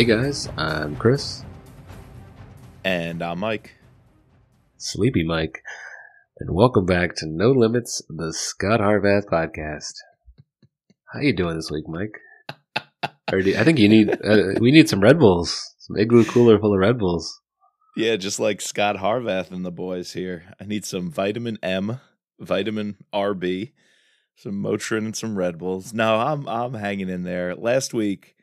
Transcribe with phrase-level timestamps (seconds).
[0.00, 1.44] Hey guys, I'm Chris.
[2.82, 3.76] And I'm Mike.
[4.78, 5.62] Sleepy Mike.
[6.38, 9.92] And welcome back to No Limits, the Scot Harvath podcast.
[11.12, 12.14] How you doing this week, Mike?
[13.28, 16.80] I think you need uh, we need some Red Bulls, some igloo cooler full of
[16.80, 17.38] Red Bulls.
[17.94, 20.54] Yeah, just like Scot Harvath and the boys here.
[20.58, 22.00] I need some vitamin M,
[22.38, 23.72] vitamin RB,
[24.34, 25.92] some Motrin, and some Red Bulls.
[25.92, 27.54] No, I'm I'm hanging in there.
[27.54, 28.34] Last week,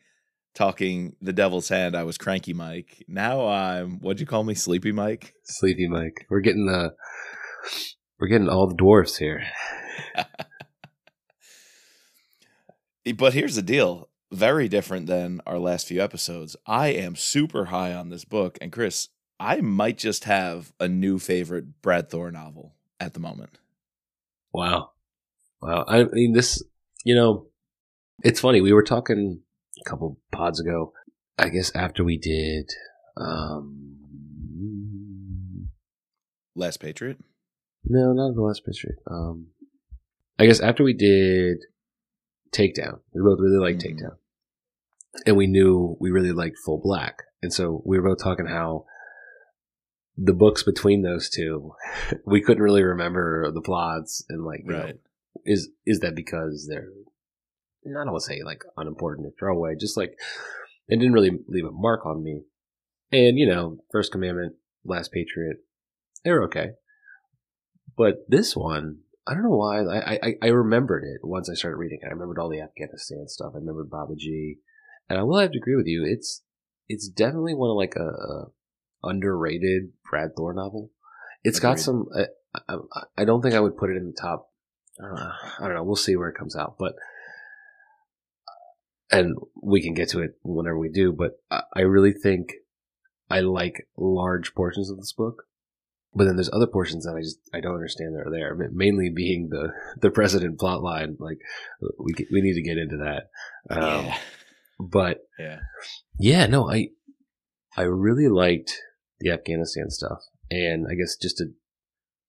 [0.57, 3.05] talking the Devil's Hand, I was cranky Mike.
[3.07, 5.34] Now I'm what'd you call me, Sleepy Mike?
[5.43, 6.25] Sleepy Mike.
[6.29, 6.93] We're getting the
[8.20, 9.43] we're getting all the dwarfs here.
[13.15, 16.55] but here's the deal very different than our last few episodes.
[16.65, 18.57] I am super high on this book.
[18.60, 23.60] And Chris, I might just have a new favorite Brad Thor novel at the moment.
[24.51, 24.91] Wow.
[25.62, 25.85] Wow.
[25.87, 26.62] I mean, this,
[27.05, 27.45] you know,
[28.23, 28.60] it's funny.
[28.60, 29.43] We were talking
[29.85, 30.93] a couple pods ago,
[31.37, 32.70] I guess after we did,
[33.15, 33.95] um,
[36.55, 37.17] Last Patriot?
[37.85, 38.98] No, not the Last Patriot.
[39.09, 39.48] Um,
[40.39, 41.57] I guess after we did
[42.51, 42.99] Takedown.
[43.13, 44.05] We both really liked mm-hmm.
[44.05, 44.17] Takedown.
[45.25, 47.23] And we knew we really liked Full Black.
[47.41, 48.85] And so we were both talking how
[50.15, 51.73] the books between those two,
[52.25, 54.87] we couldn't really remember the plots and like, right.
[54.87, 54.93] Know,
[55.45, 56.89] is is that because they're
[57.96, 60.13] I don't want to say like unimportant or throwaway, just like
[60.88, 62.44] it didn't really leave a mark on me.
[63.12, 65.57] And you know, First Commandment, Last Patriot,
[66.24, 66.72] they're okay.
[67.97, 69.81] But this one, I don't know why.
[69.81, 72.06] I, I, I remembered it once I started reading it.
[72.06, 73.53] I remembered all the Afghanistan stuff.
[73.56, 74.57] I remembered Baba G.
[75.09, 76.06] and I will have to agree with you.
[76.06, 76.44] It's
[76.88, 78.45] it's definitely one of like a, a
[79.03, 80.91] underrated Brad Thor novel.
[81.44, 81.69] It's Agreed.
[81.69, 82.07] got some.
[82.16, 82.25] I,
[82.69, 82.78] I,
[83.19, 84.50] I, don't think I would put it in the top.
[85.01, 85.84] Uh, I don't know.
[85.84, 86.94] We'll see where it comes out, but
[89.12, 91.13] and we can get to it whenever we do.
[91.13, 91.34] But
[91.75, 92.53] I, really think
[93.29, 95.44] I like large portions of this book.
[96.13, 98.69] But then there's other portions that I just I don't understand that are there.
[98.72, 101.17] Mainly being the the president plot line.
[101.19, 101.38] Like
[102.00, 103.29] we we need to get into that.
[103.69, 104.17] Um, yeah.
[104.79, 105.59] But yeah,
[106.19, 106.46] yeah.
[106.47, 106.90] No, I
[107.75, 108.73] I really liked
[109.19, 110.19] the Afghanistan stuff,
[110.50, 111.51] and I guess just to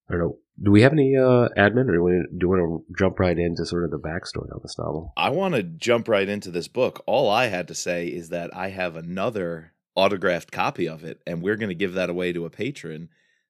[0.08, 0.38] I don't know.
[0.60, 3.84] Do we have any uh, admin, or do, you want to jump right into sort
[3.84, 5.12] of the backstory of this novel?
[5.16, 7.02] I want to jump right into this book.
[7.06, 11.42] All I had to say is that I have another autographed copy of it, and
[11.42, 13.08] we're going to give that away to a patron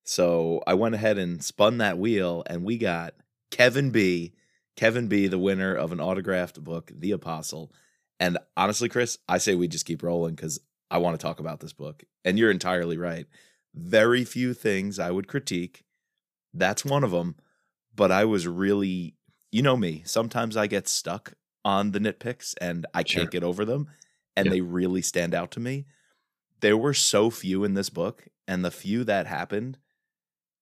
[0.08, 3.12] so I went ahead and spun that wheel, and we got
[3.50, 4.32] Kevin B.
[4.74, 7.70] Kevin B, the winner of an autographed book, The Apostle.
[8.18, 11.60] And honestly, Chris, I say we just keep rolling because I want to talk about
[11.60, 12.04] this book.
[12.24, 13.26] And you're entirely right.
[13.74, 15.84] Very few things I would critique.
[16.54, 17.36] That's one of them.
[17.94, 19.14] But I was really,
[19.50, 23.64] you know me, sometimes I get stuck on the nitpicks and I can't get over
[23.64, 23.88] them.
[24.36, 24.52] And yep.
[24.52, 25.86] they really stand out to me.
[26.60, 29.78] There were so few in this book, and the few that happened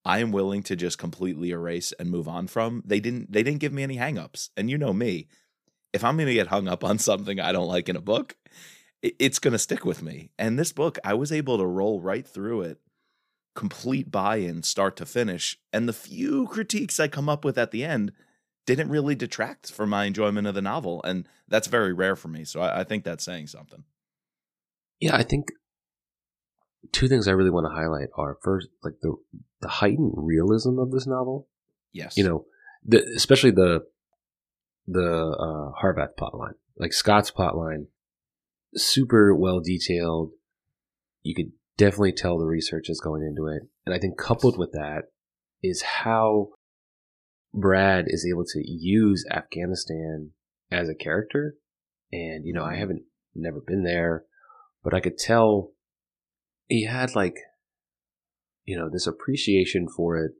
[0.07, 2.81] I am willing to just completely erase and move on from.
[2.85, 4.49] They didn't they didn't give me any hangups.
[4.55, 5.27] And you know me.
[5.91, 8.37] If I'm going to get hung up on something I don't like in a book,
[9.01, 10.29] it's going to stick with me.
[10.39, 12.79] And this book, I was able to roll right through it,
[13.57, 17.83] complete buy-in start to finish, and the few critiques I come up with at the
[17.83, 18.11] end
[18.67, 22.45] didn't really detract from my enjoyment of the novel, and that's very rare for me.
[22.45, 23.83] So I, I think that's saying something.
[24.99, 25.47] Yeah, I think
[26.91, 29.15] two things I really want to highlight are first, like the
[29.61, 31.47] the heightened realism of this novel.
[31.91, 32.45] Yes, you know,
[32.85, 33.87] the, especially the
[34.85, 37.87] the uh, Harvath plotline, like Scot's plotline,
[38.75, 40.33] super well detailed.
[41.23, 44.71] You could definitely tell the research is going into it, and I think coupled with
[44.73, 45.03] that
[45.63, 46.49] is how
[47.53, 50.31] Brad is able to use Afghanistan
[50.71, 51.55] as a character.
[52.11, 52.79] And you know, I mm-hmm.
[52.79, 53.03] haven't
[53.35, 54.23] never been there,
[54.83, 55.71] but I could tell
[56.67, 57.35] he had like
[58.65, 60.31] you know this appreciation for it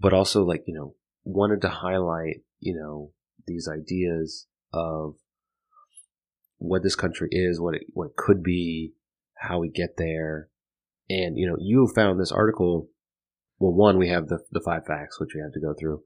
[0.00, 0.94] but also like you know
[1.24, 3.12] wanted to highlight you know
[3.46, 5.14] these ideas of
[6.58, 8.92] what this country is what it what it could be
[9.40, 10.48] how we get there
[11.08, 12.88] and you know you found this article
[13.58, 16.00] well one we have the the five facts which we have to go through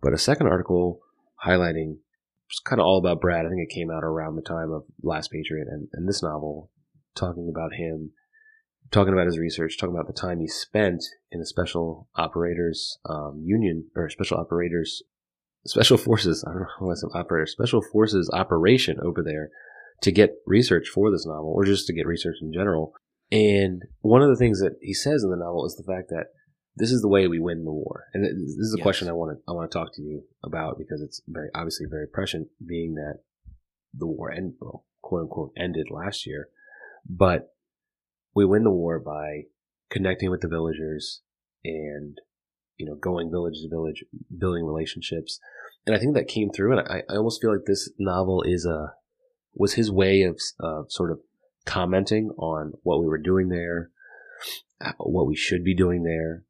[0.00, 1.00] but a second article
[1.44, 1.96] highlighting
[2.48, 3.44] it's kind of all about Brad.
[3.44, 6.70] I think it came out around the time of Last Patriot and, and this novel,
[7.14, 8.12] talking about him
[8.90, 13.42] talking about his research, talking about the time he spent in the special operators um,
[13.44, 15.02] union or special operators,
[15.66, 16.44] special forces.
[16.46, 19.50] I don't know what's operator, special forces operation over there
[20.02, 22.92] to get research for this novel, or just to get research in general.
[23.30, 26.28] And one of the things that he says in the novel is the fact that
[26.78, 28.04] this is the way we win the war.
[28.14, 28.82] And this is a yes.
[28.82, 31.86] question I want to I want to talk to you about because it's very obviously
[31.90, 33.20] very prescient, being that
[33.92, 36.48] the war end well, quote unquote ended last year.
[37.08, 37.52] But
[38.34, 39.44] we win the war by
[39.90, 41.22] connecting with the villagers
[41.64, 42.18] and
[42.76, 44.04] you know going village to village,
[44.36, 45.40] building relationships.
[45.86, 46.78] And I think that came through.
[46.78, 48.92] And I, I almost feel like this novel is a
[49.58, 51.20] was his way of uh, sort of
[51.66, 53.90] commenting on what we were doing there,
[54.80, 56.44] uh, what we should be doing there.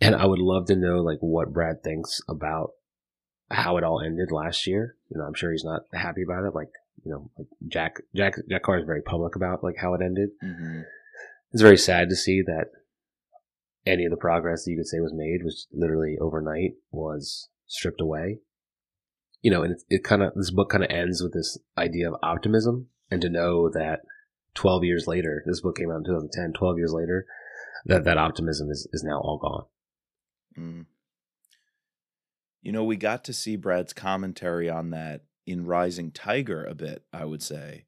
[0.00, 2.70] And I would love to know like what Brad thinks about
[3.50, 4.96] how it all ended last year.
[5.10, 6.54] You know, I'm sure he's not happy about it.
[6.54, 6.70] Like,
[7.04, 10.30] you know, like Jack, Jack, Jack Carr is very public about like how it ended.
[10.42, 10.80] Mm-hmm.
[11.52, 12.70] It's very sad to see that
[13.84, 18.00] any of the progress that you could say was made was literally overnight was stripped
[18.00, 18.38] away.
[19.42, 22.08] You know, and it, it kind of, this book kind of ends with this idea
[22.08, 24.00] of optimism and to know that
[24.54, 27.26] 12 years later, this book came out in 2010, 12 years later,
[27.86, 29.64] that that optimism is, is now all gone.
[30.58, 30.86] Mm.
[32.62, 37.04] You know, we got to see Brad's commentary on that in Rising Tiger a bit,
[37.12, 37.86] I would say,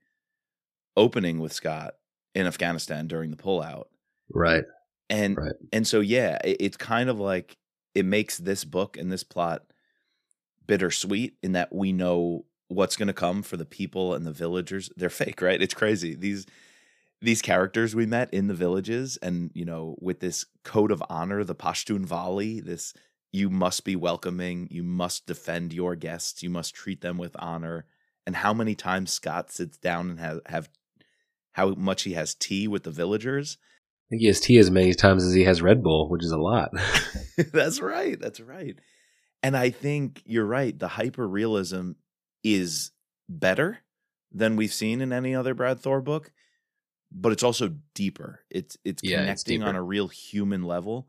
[0.96, 1.94] opening with Scot
[2.34, 3.84] in Afghanistan during the pullout.
[4.32, 4.64] Right.
[5.08, 5.54] And right.
[5.72, 7.56] and so yeah, it, it's kind of like
[7.94, 9.64] it makes this book and this plot
[10.66, 14.90] bittersweet in that we know what's going to come for the people and the villagers.
[14.96, 15.60] They're fake, right?
[15.60, 16.14] It's crazy.
[16.14, 16.46] These
[17.20, 21.42] these characters we met in the villages and you know with this code of honor
[21.42, 22.92] the pashtunwali this
[23.34, 27.84] you must be welcoming, you must defend your guests, you must treat them with honor.
[28.24, 30.68] And how many times Scot sits down and have, have
[31.50, 33.58] how much he has tea with the villagers.
[33.60, 36.30] I think he has tea as many times as he has Red Bull, which is
[36.30, 36.70] a lot.
[37.52, 38.20] that's right.
[38.20, 38.78] That's right.
[39.44, 40.76] And I think you're right.
[40.76, 41.92] The hyper realism
[42.42, 42.90] is
[43.28, 43.78] better
[44.32, 46.32] than we've seen in any other Brad Thor book,
[47.12, 48.40] but it's also deeper.
[48.50, 51.06] It's it's yeah, connecting it's on a real human level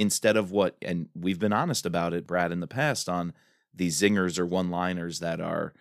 [0.00, 3.34] instead of what and we've been honest about it brad in the past on
[3.74, 5.74] these zingers or one liners that are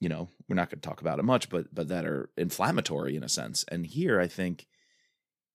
[0.00, 3.14] you know we're not going to talk about it much but but that are inflammatory
[3.14, 4.66] in a sense and here i think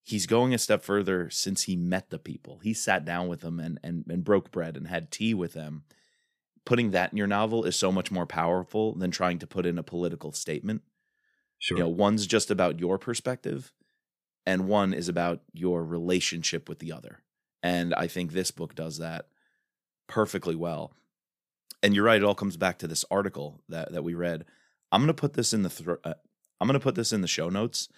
[0.03, 3.59] he's going a step further since he met the people he sat down with them
[3.59, 5.83] and and, and broke bread and had tea with them
[6.65, 9.77] putting that in your novel is so much more powerful than trying to put in
[9.77, 10.81] a political statement
[11.59, 13.73] sure you know one's just about your perspective
[14.45, 17.19] and one is about your relationship with the other
[17.63, 19.27] and I think this book does that
[20.07, 20.93] perfectly well.
[21.83, 24.45] And you're right; it all comes back to this article that that we read.
[24.91, 26.13] I'm gonna put this in the th- uh,
[26.59, 27.89] I'm gonna put this in the show notes.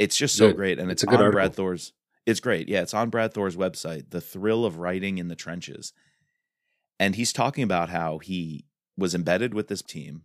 [0.00, 0.56] It's just so good.
[0.56, 1.40] great, and it's, it's a good on article.
[1.40, 1.92] Brad Thor's.
[2.24, 2.80] It's great, yeah.
[2.80, 4.10] It's on Brad Thor's website.
[4.10, 5.92] The thrill of writing in the trenches,
[6.98, 8.64] and he's talking about how he
[8.96, 10.22] was embedded with this team.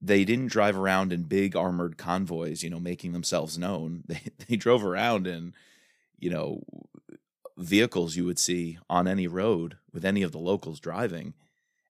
[0.00, 4.04] They didn't drive around in big armored convoys, you know, making themselves known.
[4.08, 5.54] They they drove around in,
[6.18, 6.62] you know,
[7.56, 11.34] vehicles you would see on any road with any of the locals driving.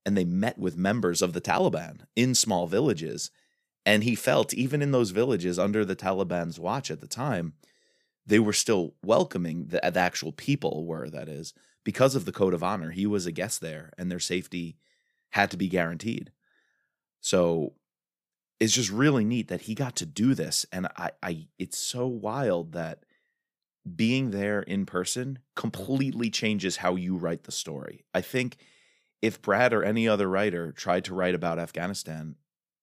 [0.07, 3.31] And they met with members of the Taliban in small villages.
[3.87, 7.55] And he felt, even in those villages under the Taliban's watch at the time,
[8.27, 11.53] they were still welcoming, the, the actual people were, that is,
[11.85, 12.91] because of the code of honor.
[12.91, 14.79] He was a guest there and their safety
[15.31, 16.33] had to be guaranteed.
[17.21, 17.75] So
[18.61, 20.65] it's just really neat that he got to do this.
[20.73, 23.05] And I, I it's so wild that
[23.95, 28.05] being there in person completely changes how you write the story.
[28.15, 28.57] I think
[29.21, 32.37] if Brad or any other writer tried to write about Afghanistan,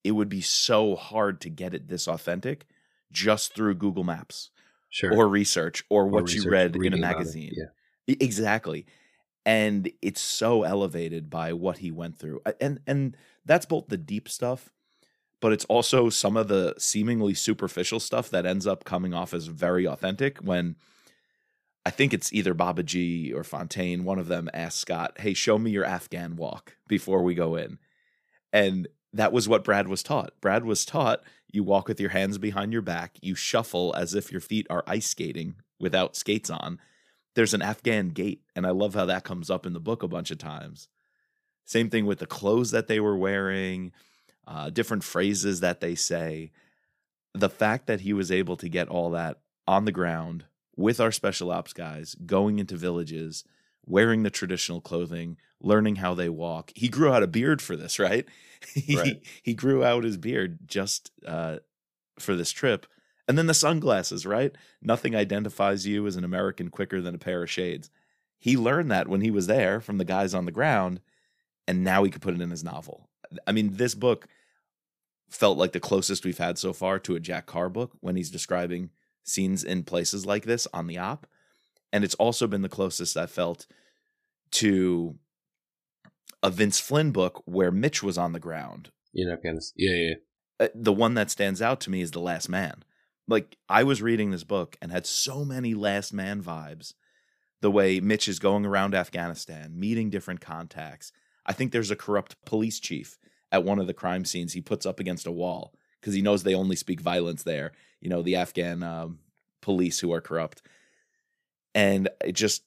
[0.03, 2.65] it would be so hard to get it this authentic
[3.12, 4.50] just through Google Maps
[4.89, 5.13] sure.
[5.13, 7.53] or research or, or what research, you read in a magazine.
[7.53, 8.15] Yeah.
[8.20, 8.86] Exactly.
[9.46, 12.41] And it's so elevated by what he went through.
[12.60, 14.70] And and that's both the deep stuff,
[15.39, 19.48] but it's also some of the seemingly superficial stuff that ends up coming off as
[19.48, 20.75] very authentic when
[21.86, 24.03] I think it's either Babaji or Fontaine.
[24.03, 27.79] One of them asked Scot, "Hey, show me your Afghan walk before we go in,"
[28.53, 30.34] and that was what Brad was taught.
[30.41, 34.32] Brad was taught you walk with your hands behind your back, you shuffle as if
[34.32, 36.80] your feet are ice skating without skates on.
[37.36, 40.08] There's an Afghan gait, and I love how that comes up in the book a
[40.08, 40.88] bunch of times.
[41.65, 43.91] Same thing with the clothes that they were wearing,
[44.48, 46.51] uh, different phrases that they say.
[47.34, 51.12] The fact that he was able to get all that on the ground with our
[51.12, 53.44] special ops guys going into villages,
[53.85, 56.71] wearing the traditional clothing, learning how they walk.
[56.75, 58.25] He grew out a beard for this, right?
[58.73, 59.21] he, right.
[59.43, 61.57] he grew out his beard just uh,
[62.19, 62.85] for this trip.
[63.27, 64.53] And then the sunglasses, right?
[64.81, 67.89] Nothing identifies you as an American quicker than a pair of shades.
[68.38, 71.00] He learned that when he was there from the guys on the ground,
[71.67, 73.07] and now he could put it in his novel.
[73.45, 74.27] I mean, this book
[75.29, 78.31] felt like the closest we've had so far to a Jack Carr book when he's
[78.31, 78.89] describing
[79.23, 81.27] scenes in places like this on the op.
[81.93, 83.67] And it's also been the closest I felt
[84.51, 85.15] to
[86.43, 88.91] a Vince Flynn book where Mitch was on the ground.
[89.13, 90.13] You know, kind of, yeah, yeah.
[90.60, 92.83] Uh, the one that stands out to me is The Last Man.
[93.27, 96.93] like I was reading this book and had so many last man vibes.
[97.62, 101.12] The way Mitch is going around Afghanistan, meeting different contacts.
[101.45, 103.17] I think there's a corrupt police chief
[103.51, 106.43] at one of the crime scenes he puts up against a wall because he knows
[106.43, 107.71] they only speak violence there.
[108.00, 109.19] You know, the Afghan um,
[109.62, 110.62] police who are corrupt.
[111.74, 112.63] And it just,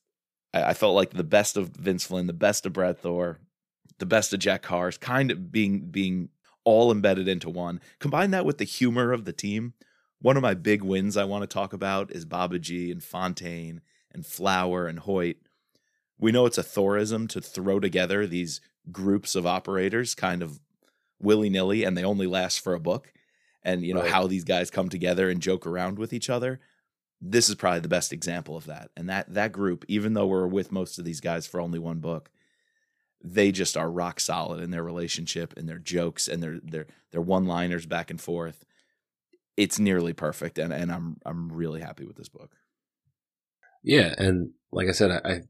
[0.53, 3.39] I, felt like the best of Vince Flynn, the best of Brad Thor,
[3.99, 6.31] the best of Jack Carr's kind of being being
[6.65, 7.81] all embedded into one.
[7.99, 9.75] Combine that with the humor of the team.
[10.23, 14.25] One of my big wins I want to talk about is Babaji and Fontaine and
[14.25, 15.37] Flower and Hoyt.
[16.19, 20.61] We know it's a Thorism to throw together these groups of operators kind of
[21.21, 23.13] willy nilly, and they only last for a book.
[23.63, 24.11] And you know Right.
[24.11, 26.61] how these guys come together and joke around with each other.
[27.27, 28.91] This is probably the best example of that.
[28.97, 32.01] And that that group, even though we're with most of these guys for only one
[32.01, 32.31] book,
[33.23, 37.23] they just are rock solid in their relationship and their jokes and their their their
[37.23, 38.67] one liners back and forth.
[39.57, 42.51] It's nearly perfect, and and I'm I'm really happy with this book.
[43.83, 45.41] Yeah, and like I said, I, I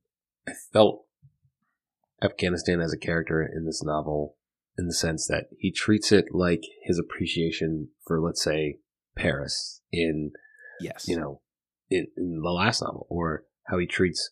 [0.46, 1.06] I felt
[2.22, 4.36] Afghanistan as a character in this novel
[4.78, 8.78] in the sense that he treats it like his appreciation for, let's say,
[9.16, 10.32] Paris in
[10.80, 11.40] Yes, you know
[11.94, 14.30] in, in the last novel, or how he treats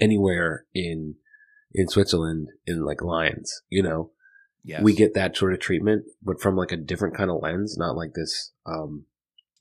[0.00, 1.16] anywhere in
[1.74, 3.62] in Switzerland in like Lions.
[3.68, 4.10] You know,
[4.64, 4.82] yes.
[4.82, 7.96] we get that sort of treatment, but from like a different kind of lens, not
[7.96, 9.06] like this, um,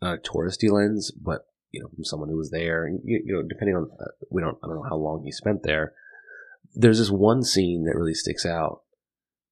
[0.01, 2.85] not a touristy lens, but you know, from someone who was there.
[2.85, 5.31] And you, you know, depending on uh, we don't, I don't know how long he
[5.31, 5.93] spent there.
[6.73, 8.81] There's this one scene that really sticks out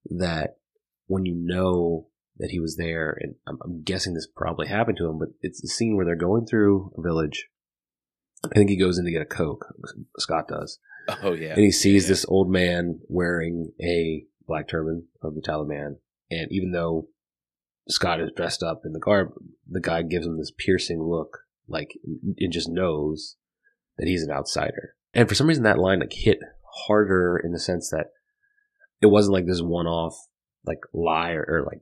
[0.09, 0.57] that
[1.07, 2.07] when you know
[2.38, 5.62] that he was there, and I'm, I'm guessing this probably happened to him, but it's
[5.62, 7.48] the scene where they're going through a village.
[8.46, 9.65] I think he goes in to get a coke.
[10.17, 10.79] Scot does,
[11.24, 12.10] Oh yeah, and he sees Yeah.
[12.10, 15.96] this old man wearing a black turban of the Taliban.
[16.31, 17.08] And even though
[17.89, 19.29] Scot is dressed up in the garb,
[19.69, 21.91] the guy gives him this piercing look, like
[22.38, 23.36] it just knows
[23.98, 24.96] that he's an outsider.
[25.13, 26.39] And for some reason, that line like hit
[26.86, 28.08] harder in the sense that
[29.01, 30.15] it wasn't like this one-off
[30.65, 31.81] like lie or, or like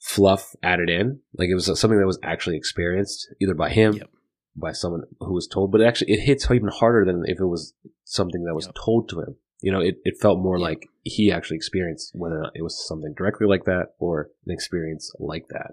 [0.00, 1.20] fluff added in.
[1.36, 4.10] Like it was something that was actually experienced either by him, Yep.
[4.56, 5.72] By someone who was told.
[5.72, 8.74] But it actually it hits even harder than if it was something that was Yep.
[8.84, 9.36] told to him.
[9.60, 10.62] You know, it, it felt more Yep.
[10.68, 14.52] like he actually experienced whether or not it was something directly like that or an
[14.52, 15.72] experience like that.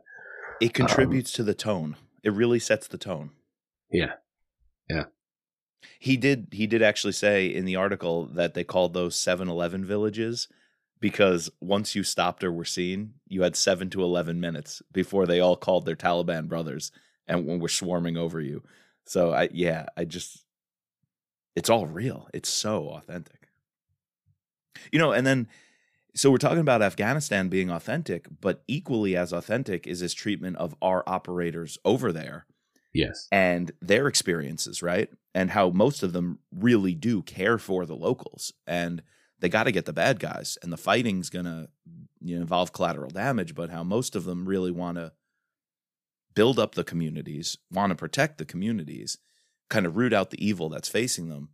[0.62, 1.96] it um, contributes to the tone.
[2.24, 3.32] It really sets the tone.
[3.92, 4.14] Yeah.
[4.90, 5.06] Yeah.
[6.00, 10.48] He did he did actually say in the article that they called those 7-Eleven villages
[11.00, 15.40] because once you stopped or were seen, you had 7 to 11 minutes before they
[15.40, 16.92] all called their Taliban brothers
[17.30, 18.64] and when we're swarming over you.
[19.06, 20.44] So I yeah, I just
[21.56, 22.28] it's all real.
[22.34, 23.48] It's so authentic.
[24.92, 25.48] You know, and then
[26.16, 30.76] so we're talking about Afghanistan being authentic, but equally as authentic is this treatment of
[30.82, 32.46] our operators over there
[32.94, 33.28] Yes.
[33.32, 35.10] and their experiences, right?
[35.36, 39.04] And how most of them really do care for the locals and
[39.40, 41.70] they got to get the bad guys and the fighting's going to
[42.22, 45.14] you know, involve collateral damage, but how most of them really want to
[46.36, 49.18] build up the communities, want to protect the communities,
[49.70, 51.50] kind of root out the evil that's facing them.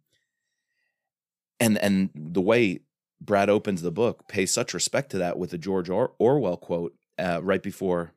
[1.60, 2.82] And and the way
[3.22, 6.96] Brad opens the book pays such respect to that with a George or- Orwell quote
[7.17, 8.12] uh, right before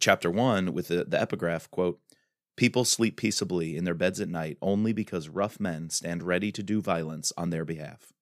[0.00, 2.00] chapter one with the, the epigraph quote
[2.58, 6.60] People sleep peaceably in their beds at night only because rough men stand ready to
[6.60, 8.12] do violence on their behalf.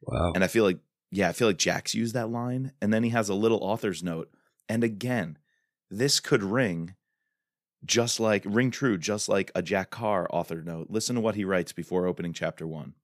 [0.00, 0.32] Wow.
[0.34, 0.78] And I feel like,
[1.10, 2.72] yeah, I feel like Jack's used that line.
[2.80, 4.30] And then he has a little author's note.
[4.70, 5.36] And again,
[5.90, 6.94] this could ring
[7.84, 10.88] just like, ring true, just like a Jack Carr author note.
[10.90, 12.94] Listen to what he writes before opening chapter one.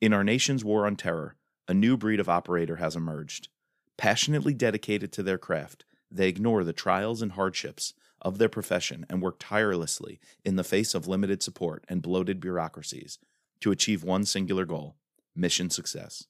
[0.00, 1.36] In our nation's war on terror,
[1.68, 3.48] a new breed of operator has emerged.
[3.96, 9.20] Passionately dedicated to their craft, they ignore the trials and hardships of their profession and
[9.20, 13.18] work tirelessly in the face of limited support and bloated bureaucracies
[13.60, 14.96] to achieve one singular goal
[15.36, 16.26] mission success.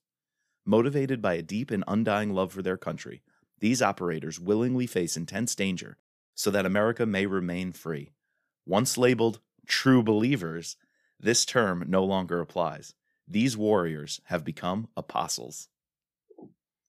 [0.64, 3.22] Motivated by a deep and undying love for their country,
[3.60, 5.96] these operators willingly face intense danger
[6.34, 8.12] so that America may remain free.
[8.66, 10.76] Once labeled true believers,
[11.20, 12.94] this term no longer applies.
[13.26, 15.68] These warriors have become apostles.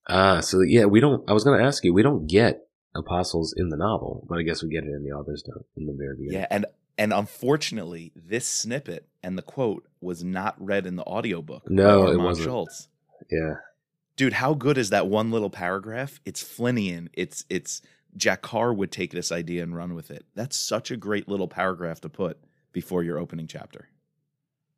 [0.07, 1.27] Ah, so yeah, we don't.
[1.29, 1.93] I was going to ask you.
[1.93, 5.11] We don't get apostles in the novel, but I guess we get it in the
[5.11, 6.41] author's note in the very beginning.
[6.41, 6.65] Yeah, and
[6.97, 11.69] and unfortunately, this snippet and the quote was not read in the audiobook.
[11.69, 12.45] No, it wasn't.
[12.45, 12.89] Schultz.
[13.31, 13.55] Yeah.
[14.15, 16.19] Dude, how good is that one little paragraph?
[16.25, 17.09] It's Flynnian.
[17.13, 17.81] It's it's
[18.15, 20.25] Jack Carr would take this idea and run with it.
[20.35, 22.37] That's such a great little paragraph to put
[22.71, 23.89] before your opening chapter.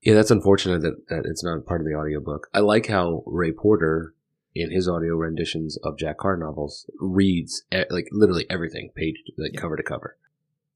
[0.01, 2.47] Yeah, that's unfortunate that, that it's not part of the audiobook.
[2.53, 4.13] I like how Ray Porter
[4.55, 9.61] in his audio renditions of Jack Carr novels reads like literally everything, page like Yep.
[9.61, 10.17] cover to cover.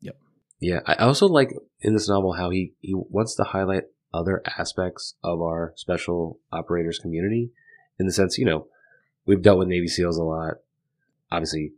[0.02, 0.18] Yep.
[0.60, 1.50] Yeah, I I also like
[1.80, 7.00] in this novel how he he wants to highlight other aspects of our special operators
[7.00, 7.52] community,
[8.00, 8.68] in the sense you know
[9.26, 10.56] we've dealt with Navy SEALs a lot.
[11.32, 11.74] Obviously,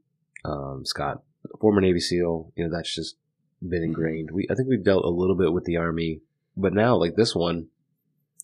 [0.46, 1.22] um, Scot,
[1.60, 3.16] former Navy SEAL, you know that's just
[3.62, 4.32] been ingrained.
[4.32, 6.22] We I think we've dealt a little bit with the Army,
[6.58, 7.68] but now like this one,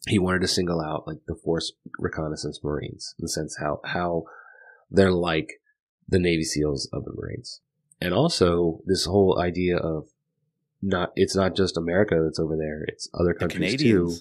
[0.07, 4.23] he wanted to single out like the Force Reconnaissance Marines in the sense how how
[4.91, 5.61] they're like
[6.07, 7.61] the Navy SEALs of the Marines,
[8.01, 10.09] and also this whole idea of
[10.81, 14.13] not it's not just America that's over there; it's other The countries too.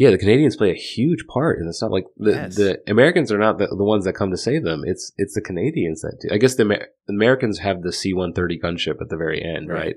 [0.00, 2.56] Yeah, the Canadians play a huge part, and it's not like the, Yes.
[2.56, 4.80] the Americans are not the, the ones that come to save them.
[4.86, 6.28] It's it's the Canadians that do.
[6.32, 9.68] I guess the, Amer- Americans have the C one thirty gunship at the very end,
[9.68, 9.78] right?
[9.78, 9.96] Right.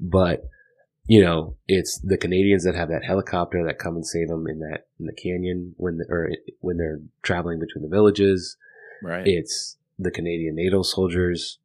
[0.00, 0.48] But
[1.04, 4.60] you know, it's the Canadians that have that helicopter that come and save them in
[4.60, 6.30] that in the canyon when the, or
[6.60, 8.56] when they're traveling between the villages.
[9.02, 9.26] Right.
[9.26, 11.58] It's the Canadian NATO soldiers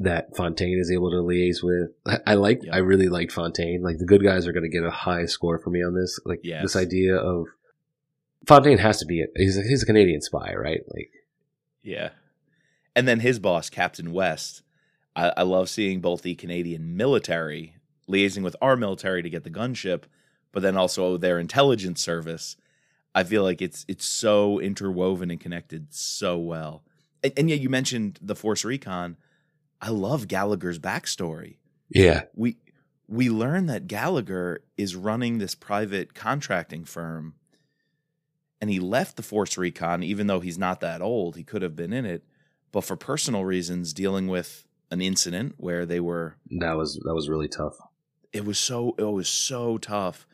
[0.00, 1.90] that Fontaine is able to liaise with.
[2.06, 2.74] I, I like, Yep.
[2.74, 3.82] I really liked Fontaine.
[3.82, 6.18] Like the good guys are going to get a high score for me on this.
[6.24, 6.62] Like Yes.
[6.62, 7.46] this idea of
[8.46, 10.80] Fontaine has to be a, he's a, he's a Canadian spy, right?
[10.88, 11.10] Like
[11.82, 12.10] Yeah.
[12.96, 14.62] And then his boss, Captain West.
[15.16, 17.76] I, I love seeing both the Canadian military
[18.08, 20.02] liaising with our military to get the gunship,
[20.52, 22.56] but then also their intelligence service.
[23.14, 26.82] I feel like it's it's so interwoven and connected so well.
[27.22, 29.16] And, and yeah, you mentioned the Force Recon.
[29.84, 31.56] I love Gallagher's backstory.
[31.90, 32.56] yeah, We
[33.06, 37.34] we learn that Gallagher is running this private contracting firm
[38.62, 41.36] and he left the Force Recon even though he's not that old.
[41.36, 42.24] He could have been in it,
[42.72, 47.28] but for personal reasons dealing with an incident where they were that was that was
[47.28, 47.76] really tough.
[48.32, 50.26] it was so it was so tough.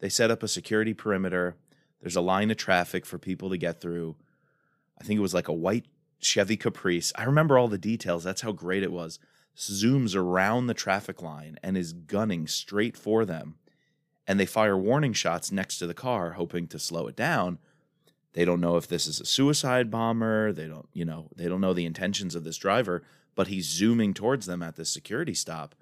[0.00, 1.54] They set up a security perimeter.
[2.00, 4.16] There's a line of traffic for people to get through.
[5.00, 5.86] I think it was like a white
[6.20, 7.12] Chevy Caprice.
[7.16, 8.24] I remember all the details.
[8.24, 9.18] That's how great it was.
[9.56, 13.56] Zooms around the traffic line and is gunning straight for them.
[14.26, 17.58] And they fire warning shots next to the car, hoping to slow it down.
[18.34, 20.52] They don't know if this is a suicide bomber.
[20.52, 23.02] They don't, you know, they don't know the intentions of this driver,
[23.34, 25.74] but he's zooming towards them at this security stop.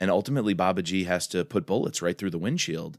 [0.00, 2.98] And ultimately, Baba G has to put bullets right through the windshield.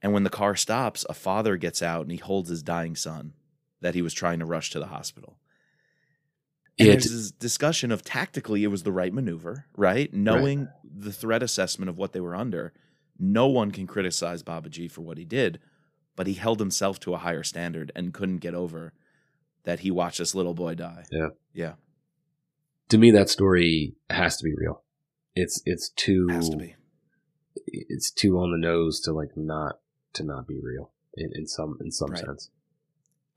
[0.00, 3.34] And when the car stops, a father gets out and he holds his dying son
[3.84, 5.36] that he was trying to rush to the hospital.
[6.78, 10.12] And Yeah, there's this discussion of tactically it was the right maneuver, right?
[10.12, 12.72] Knowing the threat assessment of what they were under,
[13.18, 15.60] no one can criticize Baba G for what he did,
[16.16, 18.94] but he held himself to a higher standard and couldn't get over
[19.64, 21.04] that he watched this little boy die.
[21.12, 21.28] Yeah.
[21.52, 21.72] Yeah.
[22.88, 24.82] To me, that story has to be real.
[25.34, 26.74] It's it's too Has to be.
[27.66, 29.74] it's too on the nose to like not
[30.14, 32.24] to not be real in, in some in some Right.
[32.24, 32.50] sense.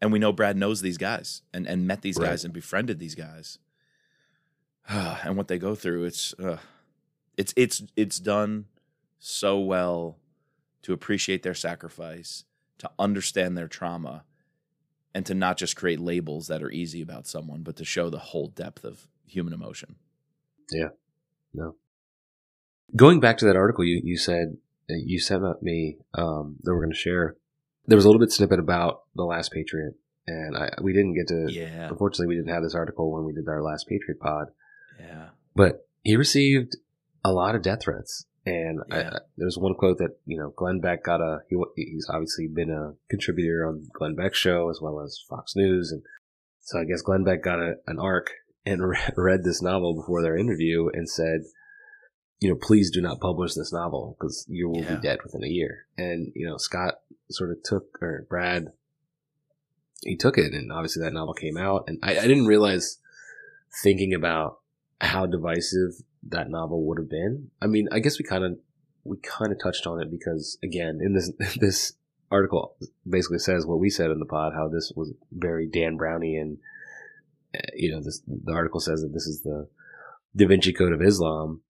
[0.02, 2.30] And we know Brad knows these guys and and met these Right.
[2.30, 3.60] guys and befriended these guys.
[4.90, 6.58] and what they go through, it's uh,
[7.38, 8.66] it's it's it's done
[9.20, 10.18] so well
[10.84, 12.46] to appreciate their sacrifice,
[12.78, 14.24] to understand their trauma,
[15.14, 18.20] and to not just create labels that are easy about someone, but to show the
[18.20, 19.96] whole depth of human emotion.
[20.72, 20.90] Yeah.
[21.54, 21.76] No.
[22.96, 24.58] Going back to that article, you you said
[24.88, 27.36] you sent up me um, that we're going to share.
[27.88, 29.94] There was a little bit snippet about the last Patriot,
[30.28, 31.48] and I we didn't get to.
[31.52, 34.48] Yeah, Unfortunately, we didn't have this article when we did our last Patriot pod,
[35.00, 36.76] yeah, but he received
[37.24, 38.26] a lot of death threats.
[38.46, 39.10] And I, Yeah.
[39.14, 42.70] I, there's one quote that you know Glenn Beck got a he, he's obviously been
[42.70, 46.02] a contributor on Glenn Beck's show as well as Fox News, and
[46.62, 48.32] so I guess Glenn Beck got a, an arc
[48.66, 51.42] and re- read this novel before their interview and said,
[52.40, 54.96] you know, please do not publish this novel because you will Yeah.
[54.96, 55.86] be dead within a year.
[55.98, 56.96] And you know, Scot
[57.30, 58.68] sort of took or Brad,
[60.04, 63.00] he took it, and obviously that novel came out, and I, I didn't realize
[63.84, 64.60] thinking about
[65.02, 65.92] how divisive
[66.30, 67.50] that novel would have been.
[67.62, 68.58] I mean, I guess we kind of
[69.04, 71.94] we kind of touched on it because again, in this this
[72.32, 72.76] article
[73.08, 76.58] basically says what we said in the pod, how this was very Dan Brownian.
[77.56, 79.68] Uh, You know, this the article says that this is the
[80.36, 81.62] Da Vinci Code of Islam,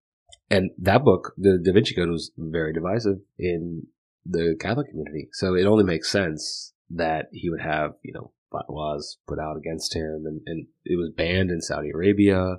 [0.49, 3.87] and that book, the Da Vinci Code, was very divisive in
[4.29, 5.29] the Catholic community.
[5.33, 9.95] So it only makes sense that he would have you know fatwas put out against
[9.95, 12.57] him, and, and it was banned in Saudi Arabia.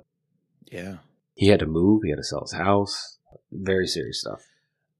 [0.71, 0.97] yeah.
[1.35, 2.01] He had to move.
[2.03, 3.17] He had to sell his house.
[3.49, 4.41] Very serious stuff.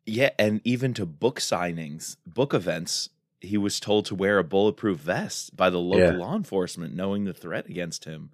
[0.06, 3.10] Yeah, and even to book signings, book events,
[3.42, 6.18] he was told to wear a bulletproof vest by the local Yeah.
[6.18, 8.30] law enforcement, knowing the threat against him.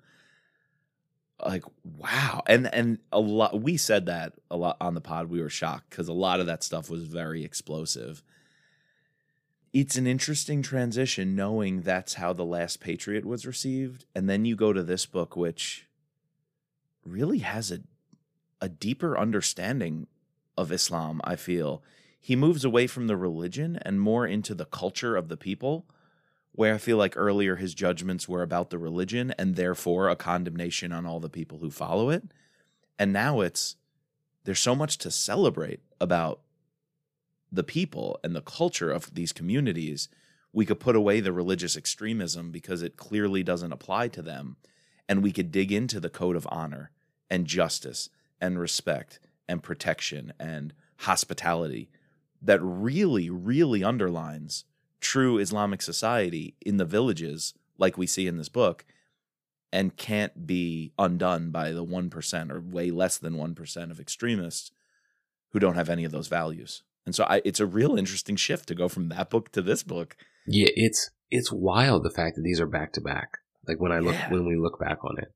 [1.44, 2.44] Like, wow.
[2.48, 5.30] And and a lot we said that a lot on the pod.
[5.30, 8.24] We were shocked because a lot of that stuff was very explosive.
[9.74, 14.56] it's an interesting transition knowing that's how the last patriot was received and then you
[14.56, 15.88] go to this book which
[17.06, 17.80] really has a
[18.62, 20.08] a deeper understanding
[20.58, 21.84] of Islam, I feel.
[22.20, 25.86] He moves away from the religion and more into the culture of the people,
[26.56, 30.94] where I feel like earlier his judgments were about the religion and therefore a condemnation
[30.94, 32.24] on all the people who follow it.
[32.98, 33.76] And now it's
[34.46, 36.40] there's so much to celebrate about
[37.52, 40.08] the people and the culture of these communities.
[40.54, 44.56] We could put away the religious extremism because it clearly doesn't apply to them.
[45.10, 46.92] And we could dig into the code of honor
[47.30, 51.90] and justice and respect and protection and hospitality
[52.42, 54.64] that really, really underlines
[55.02, 58.86] true Islamic society in the villages, like we see in this book,
[59.72, 64.72] and can't be undone by the 1% or way less than 1% of extremists
[65.52, 66.84] who don't have any of those values.
[67.06, 69.84] And so I, it's a real interesting shift to go from that book to this
[69.84, 70.16] book.
[70.48, 73.38] Yeah, it's it's wild the fact that these are back to back.
[73.68, 74.32] Like when I look Yeah.
[74.32, 75.30] when we look back on it,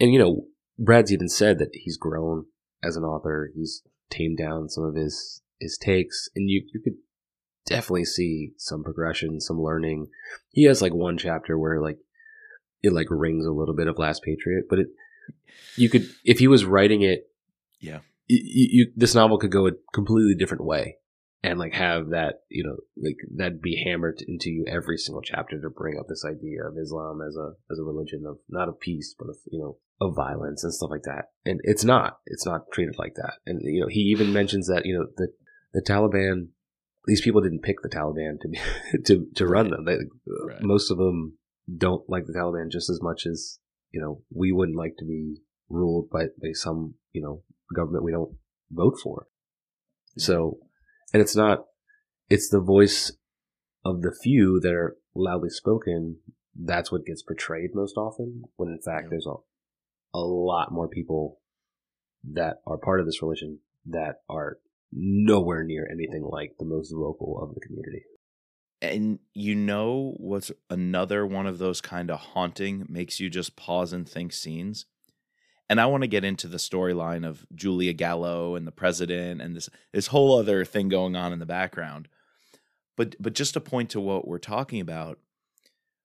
[0.00, 0.46] and you know,
[0.78, 2.46] Brad's even said that he's grown
[2.82, 3.50] as an author.
[3.54, 6.94] He's tamed down some of his his takes, and you you could
[7.66, 10.08] definitely see some progression, some learning.
[10.50, 11.98] He has like one chapter where like
[12.82, 14.88] it like rings a little bit of Last Patriot, but it
[15.76, 17.28] you could if he was writing it,
[17.80, 18.00] Yeah.
[18.26, 20.96] you, you this novel could go a completely different way
[21.42, 25.60] and like have that you know like that be hammered into you every single chapter
[25.60, 28.80] to bring up this idea of Islam as a as a religion of not of
[28.80, 32.44] peace but of you know of violence and stuff like that and it's not it's
[32.46, 35.28] not treated like that and you know he even mentions that you know the
[35.72, 36.48] the Taliban
[37.06, 38.58] these people didn't pick the Taliban to be
[39.06, 39.98] to to run them they,
[40.46, 40.62] Right.
[40.62, 41.38] most of them
[41.76, 43.58] don't like the Taliban just as much as
[43.92, 45.36] you know we wouldn't like to be
[45.68, 47.42] ruled by by some you know
[47.74, 48.36] government we don't
[48.70, 49.26] vote for
[50.18, 50.58] so,
[51.12, 51.64] and it's not,
[52.30, 53.12] it's the voice
[53.84, 56.20] of the few that are loudly spoken.
[56.58, 59.08] That's what gets portrayed most often, when in fact Yeah.
[59.10, 59.34] there's a,
[60.16, 61.40] a lot more people
[62.32, 64.58] that are part of this religion that are
[64.96, 68.04] nowhere near anything like the most vocal of the community.
[68.80, 73.92] And you know what's another one of those kind of haunting, makes you just pause
[73.92, 74.86] and think scenes?
[75.68, 79.54] And I want to get into the storyline of Julia Gallo and the president and
[79.54, 82.08] this this whole other thing going on in the background.
[82.96, 85.18] But but just to point to what we're talking about,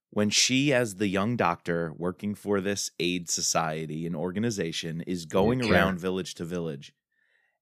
[0.09, 5.63] when she as the young doctor working for this aid society and organization is going
[5.63, 6.93] around village to village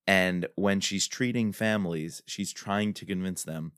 [0.10, 3.74] and when she's treating families, she's trying to convince them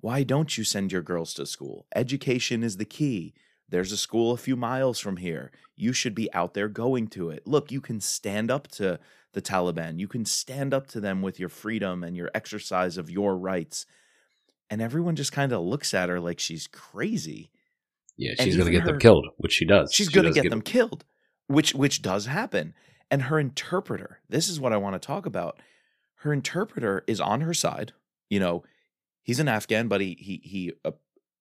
[0.00, 1.88] why don't you send your girls to school?
[1.96, 3.34] Education is the key.
[3.68, 5.50] There's a school a few miles from here.
[5.74, 7.44] You should be out there going to it.
[7.44, 9.00] Look, you can stand up to
[9.32, 9.98] the Taliban.
[9.98, 13.84] You can stand up to them with your freedom and your exercise of your rights.
[14.70, 17.50] And everyone just kind of looks at her like she's crazy.
[18.16, 19.92] Yeah, she's going to get them killed, which she does.
[19.92, 21.04] She's She going to does get give them killed,
[21.48, 22.74] which which does happen.
[23.10, 25.60] And her interpreter, this is what I want to talk about.
[26.16, 27.92] Her interpreter is on her side.
[28.28, 28.64] You know,
[29.22, 30.92] he's an Afghan, but he he he uh,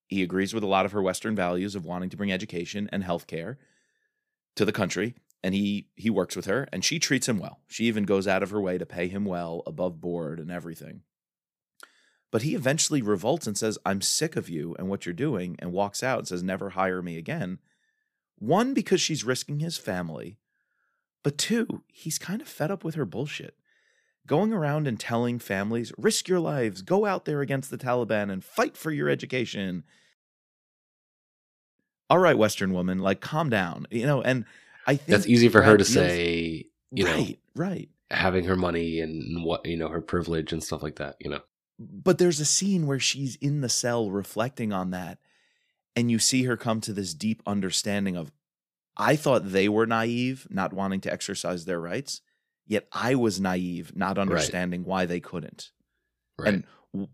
[0.08, 3.03] he agrees with a lot of her Western values of wanting to bring education and
[3.03, 3.58] healthcare
[4.56, 5.15] to the country.
[5.43, 7.60] And he he works with her, and she treats him well.
[7.67, 11.01] She even goes out of her way to pay him well, above board, and everything.
[12.32, 15.71] But he eventually revolts and says, "I'm sick of you and what you're doing," and
[15.71, 17.60] walks out and says, "Never hire me again."
[18.39, 20.38] One, because she's risking his family,
[21.23, 23.56] but two, he's kind of fed up with her bullshit.
[24.25, 28.43] Going around and telling families, risk your lives, go out there against the Taliban and
[28.43, 29.84] fight for your education.
[32.10, 34.21] All right, Western woman, like calm down, you know.
[34.21, 34.45] And
[34.86, 37.89] I think That's easy for her to say, you know, right, right.
[38.12, 41.41] having her money and what, you know, her privilege and stuff like that, you know.
[41.80, 45.19] But there's a scene where she's in the cell reflecting on that,
[45.95, 48.32] and you see her come to this deep understanding of,
[48.97, 52.21] I thought they were naive, not wanting to exercise their rights,
[52.65, 55.71] yet I was naive, not understanding why they couldn't.
[56.38, 56.53] Right.
[56.53, 56.63] And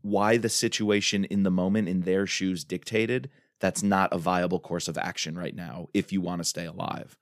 [0.01, 4.87] why the situation in the moment in their shoes dictated that's not a viable course
[4.87, 7.17] of action right now if you want to stay alive.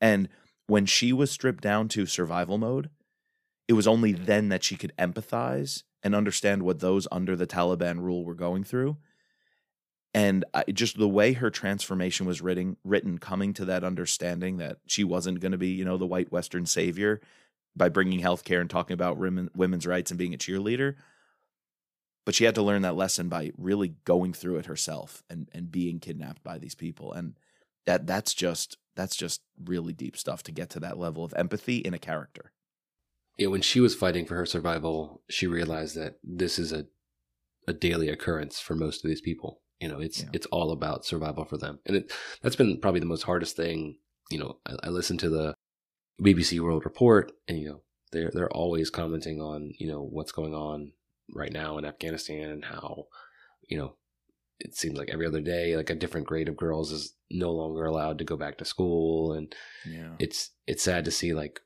[0.00, 0.28] And
[0.66, 2.90] when she was stripped down to survival mode,
[3.68, 8.00] it was only then that she could empathize and understand what those under the Taliban
[8.00, 8.96] rule were going through.
[10.14, 14.78] And I, just the way her transformation was written, written, coming to that understanding that
[14.86, 17.20] she wasn't going to be, you know, the white Western savior
[17.74, 20.94] by bringing healthcare and talking about women, women's rights and being a cheerleader
[22.24, 25.70] but she had to learn that lesson by really going through it herself and and
[25.70, 27.34] being kidnapped by these people and
[27.84, 31.78] that that's just that's just really deep stuff to get to that level of empathy
[31.78, 32.52] in a character
[33.36, 36.86] yeah, when she was fighting for her survival, she realized that this is a
[37.66, 39.62] a daily occurrence for most of these people.
[39.80, 40.28] You know, it's Yeah.
[40.32, 43.98] it's all about survival for them, and it that's been probably the most hardest thing.
[44.30, 45.54] You know, I, I listened to the
[46.22, 47.82] BBC World Report, and you know,
[48.12, 50.92] they're they're always commenting on you know what's going on
[51.34, 53.06] right now in Afghanistan and how
[53.68, 53.96] you know
[54.60, 57.84] it seems like every other day like a different grade of girls is no longer
[57.86, 59.54] allowed to go back to school and
[59.86, 60.14] Yeah.
[60.18, 61.60] it's it's sad to see like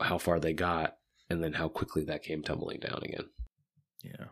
[0.00, 0.96] how far they got
[1.30, 3.26] and then how quickly that came tumbling down again
[4.02, 4.26] Yeah.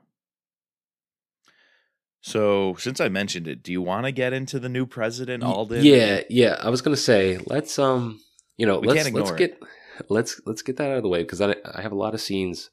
[2.26, 5.84] So, since I mentioned it, do you want to get into the new president, Alden?
[5.84, 8.18] yeah yeah i was gonna say let's um
[8.56, 9.62] you know We let's let's get
[10.08, 12.22] let's let's get that out of the way because I, I have a lot of
[12.22, 12.70] scenes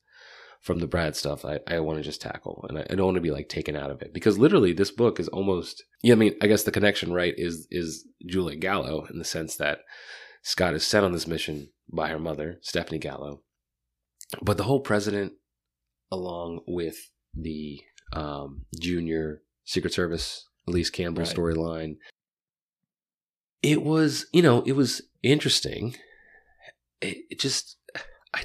[0.62, 3.16] from the brad stuff i, I want to just tackle and I, I don't want
[3.16, 6.16] to be like taken out of it because literally this book is almost yeah i
[6.16, 9.80] mean i guess the connection right is is julia gallo in the sense that
[10.44, 13.42] scot is sent on this mission by her mother stephanie gallo
[14.42, 15.34] but the whole president
[16.12, 17.82] along with the
[18.14, 21.36] um, junior secret service elise campbell Right.
[21.36, 21.96] storyline
[23.62, 25.96] it was you know it was interesting
[27.02, 27.78] it, it just
[28.34, 28.44] i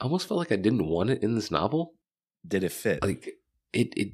[0.00, 1.94] almost felt like i didn't want it in this novel
[2.46, 3.02] Did it fit?
[3.02, 3.30] like
[3.72, 4.12] it it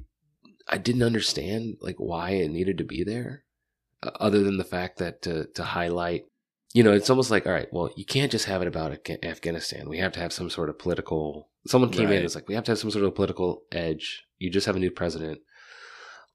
[0.67, 3.43] i didn't understand like why it needed to be there
[4.03, 6.23] other than the fact that to to highlight
[6.77, 8.91] you know it's almost like all right well you can't just have it about
[9.23, 12.15] afghanistan we have to have some sort of political someone came in Right.
[12.17, 14.05] and was like we have to have some sort of political edge
[14.37, 15.39] you just have a new president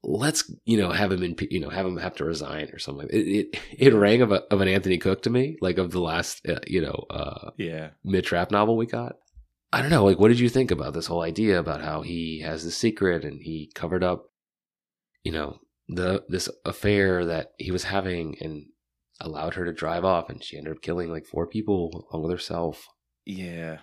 [0.03, 3.07] let's you know have him in you know have him have to resign or something
[3.09, 6.01] it it, it rang of, a, of an anthony cook to me like of the
[6.01, 7.89] last uh, you know uh yeah.
[8.03, 9.13] Mitch Rapp novel we got.
[9.75, 10.05] I don't know.
[10.05, 13.25] Like, what did you think about this whole idea about how he has this secret
[13.25, 14.25] and he covered up,
[15.23, 18.65] you know, the this affair that he was having and
[19.23, 22.31] allowed her to drive off, and she ended up killing like four people along with
[22.31, 22.85] herself.
[23.25, 23.79] Yeah.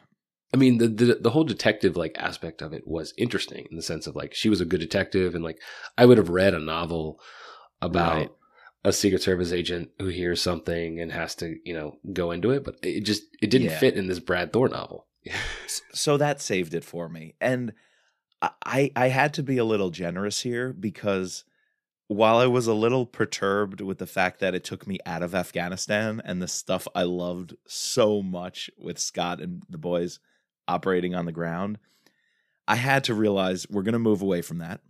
[0.55, 3.83] I mean, the, the the whole detective like aspect of it was interesting in the
[3.83, 5.59] sense of like she was a good detective, and like
[5.99, 7.21] I would have read a novel
[7.81, 8.31] about Right.
[8.85, 12.65] a Secret Service agent who hears something and has to you know go into it,
[12.65, 13.79] but it just it didn't Yeah.
[13.79, 15.07] fit in this Brad Thor novel.
[15.93, 17.35] So that saved it for me.
[17.41, 17.73] And
[18.43, 21.45] I- I I had to be a little generous here because
[22.11, 25.33] while I was a little perturbed with the fact that it took me out of
[25.33, 30.19] Afghanistan and the stuff I loved so much with Scot and the boys
[30.67, 31.79] operating on the ground,
[32.67, 34.81] I had to realize we're going to move away from that.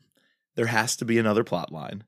[0.54, 2.04] There has to be another plot line.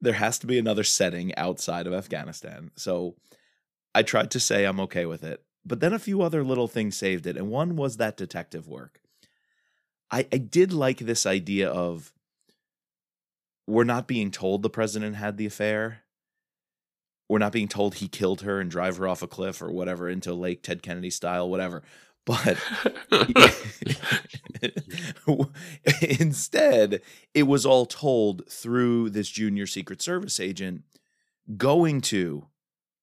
[0.00, 2.70] There has to be another setting outside of Afghanistan.
[2.76, 3.16] So
[3.96, 5.42] I tried to say I'm okay with it.
[5.64, 7.36] But then a few other little things saved it.
[7.36, 9.00] And one was that detective work.
[10.08, 12.12] I, I did like this idea of
[13.66, 16.02] we're not being told the president had the affair.
[17.28, 20.08] We're not being told he killed her and drive her off a cliff or whatever
[20.08, 21.82] into Lake Ted Kennedy style, whatever.
[22.24, 22.58] But
[26.02, 27.02] instead,
[27.34, 30.82] it was all told through this junior Secret Service agent
[31.56, 32.46] going to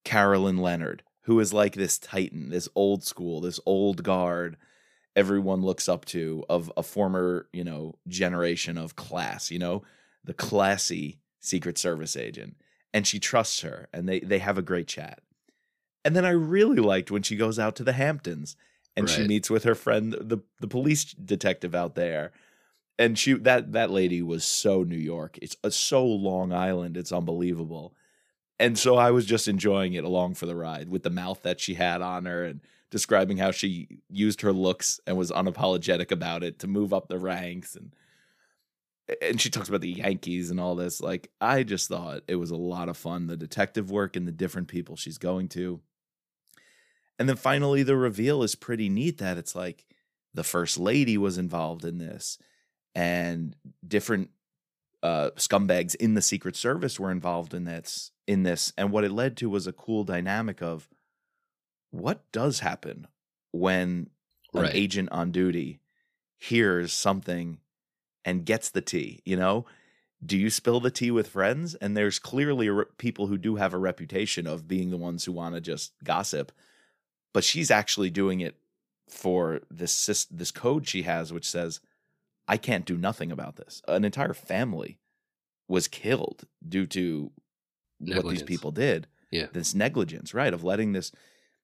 [0.04, 4.56] Carolyn Leonard, who is like this titan, this old school, this old guard
[5.16, 9.82] everyone looks up to of a former, you know, generation of class, you know,
[10.24, 12.56] the classy Secret Service agent.
[12.92, 15.20] And she trusts her and they they have a great chat.
[16.04, 18.56] And then I really liked when she goes out to the Hamptons
[18.96, 22.32] and she meets with her friend the the police detective out there.
[22.98, 25.38] And she that that lady was so New York.
[25.42, 26.96] It's uh, so Long Island.
[26.96, 27.94] It's unbelievable.
[28.60, 31.58] And so I was just enjoying it along for the ride with the mouth that
[31.58, 32.60] she had on her and
[32.90, 37.18] describing how she used her looks and was unapologetic about it to move up the
[37.18, 37.92] ranks and
[39.20, 41.00] and she talks about the Yankees and all this.
[41.00, 44.32] Like I just thought it was a lot of fun the detective work and the
[44.32, 45.80] different people she's going to.
[47.18, 49.86] And then finally the reveal is pretty neat that it's like
[50.32, 52.38] the first lady was involved in this
[52.94, 53.54] and
[53.86, 54.30] different
[55.02, 58.10] uh, scumbags in the Secret Service were involved in this.
[58.26, 60.88] In this, and what it led to was a cool dynamic of
[61.90, 63.06] what does happen
[63.52, 64.08] when
[64.54, 65.80] an agent on duty
[66.38, 67.58] hears something
[68.24, 69.20] and gets the tea.
[69.24, 69.66] You know,
[70.24, 71.74] do you spill the tea with friends?
[71.76, 75.32] And there's clearly re- people who do have a reputation of being the ones who
[75.32, 76.52] want to just gossip,
[77.32, 78.56] but she's actually doing it
[79.08, 81.80] for this this code she has, which says,
[82.48, 84.98] "I can't do nothing about this." An entire family
[85.68, 87.32] was killed due to
[87.98, 89.06] what these people did.
[89.30, 89.46] Yeah.
[89.52, 90.54] This negligence, right?
[90.54, 91.12] Of letting this.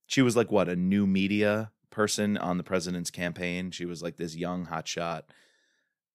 [0.06, 3.70] She was like what a new media person on the president's campaign.
[3.70, 5.22] She was like this young hotshot,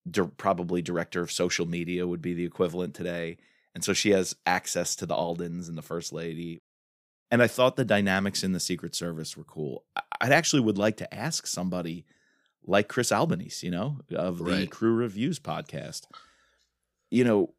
[0.09, 3.37] di- probably director of social media would be the equivalent today.
[3.73, 6.61] And so she has access to the Aldens and the first lady.
[7.29, 9.83] And I thought the dynamics in the Secret Service were cool.
[9.95, 12.05] I I actually would like to ask somebody
[12.65, 14.71] like Chris Albanese, you know, of the Right.
[14.71, 16.03] Crew Reviews podcast.
[17.11, 17.53] You know,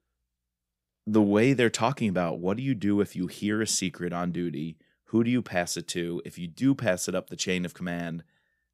[1.06, 4.32] the way they're talking about what do you do if you hear a secret on
[4.32, 4.78] duty?
[5.10, 6.20] Who do you pass it to?
[6.24, 8.24] If you do pass it up the chain of command,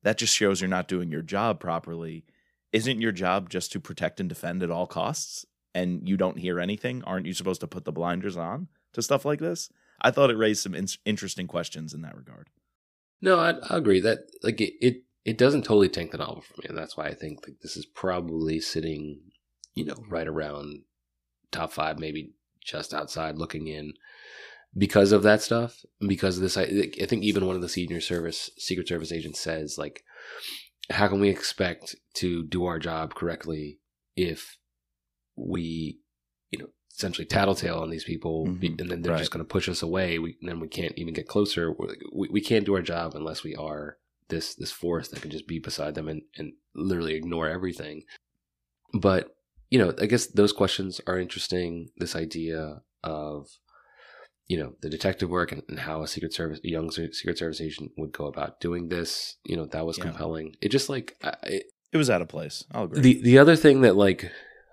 [0.03, 2.25] that just shows you're not doing your job properly.
[2.73, 5.45] Isn't your job just to protect and defend at all costs?
[5.75, 7.03] And you don't hear anything?
[7.05, 9.71] Aren't you supposed to put the blinders on to stuff like this?
[10.01, 12.51] I thought it raised some in- interesting questions in that regard.
[13.21, 16.61] No, I, I agree that like it, it it doesn't totally tank the novel for
[16.61, 19.21] me, and that's why I think like this is probably sitting,
[19.75, 20.83] you know, right around
[21.53, 23.93] top five, maybe just outside looking in,
[24.77, 25.85] because of that stuff.
[26.07, 26.63] Because of this, I,
[27.01, 30.03] I think even one of the senior service Secret Service agents says like,
[30.93, 33.79] how can we expect to do our job correctly
[34.17, 34.59] if
[35.37, 35.99] we,
[36.51, 38.81] you know, essentially tattletale on these people, Mhm.
[38.81, 39.19] and then they're Right.
[39.19, 40.19] just going to push us away.
[40.19, 41.73] We and then we can't even get closer.
[42.13, 45.47] We, we can't do our job unless we are this this force that can just
[45.47, 48.05] be beside them and and literally ignore everything.
[48.93, 49.35] But
[49.71, 51.91] you know, I guess those questions are interesting.
[51.97, 53.59] This idea of
[54.49, 57.61] you know the detective work and, and how a secret service a young secret service
[57.61, 60.05] agent would go about doing this you know that was Yeah.
[60.05, 61.35] compelling it just like I,
[61.93, 62.65] it, was out of place.
[62.73, 63.01] I'll agree.
[63.01, 64.31] the the other thing that like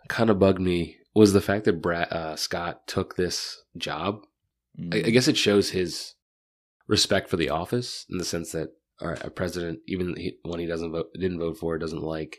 [0.07, 4.21] kind of bugged me was the fact that Brad uh, Scot took this job.
[4.79, 5.13] I, I Mm.
[5.13, 6.13] guess it shows his
[6.87, 8.69] respect for the office in the sense that
[9.01, 12.37] right, a president, even he, when he doesn't vote, didn't vote for, doesn't like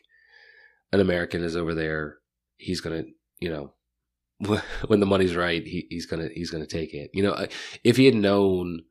[0.92, 2.18] an American is over there.
[2.56, 3.04] He's gonna,
[3.38, 3.74] you know,
[4.86, 7.10] when the money's right, he, he's gonna he's gonna take it.
[7.12, 7.46] You know,
[7.84, 8.82] if he had known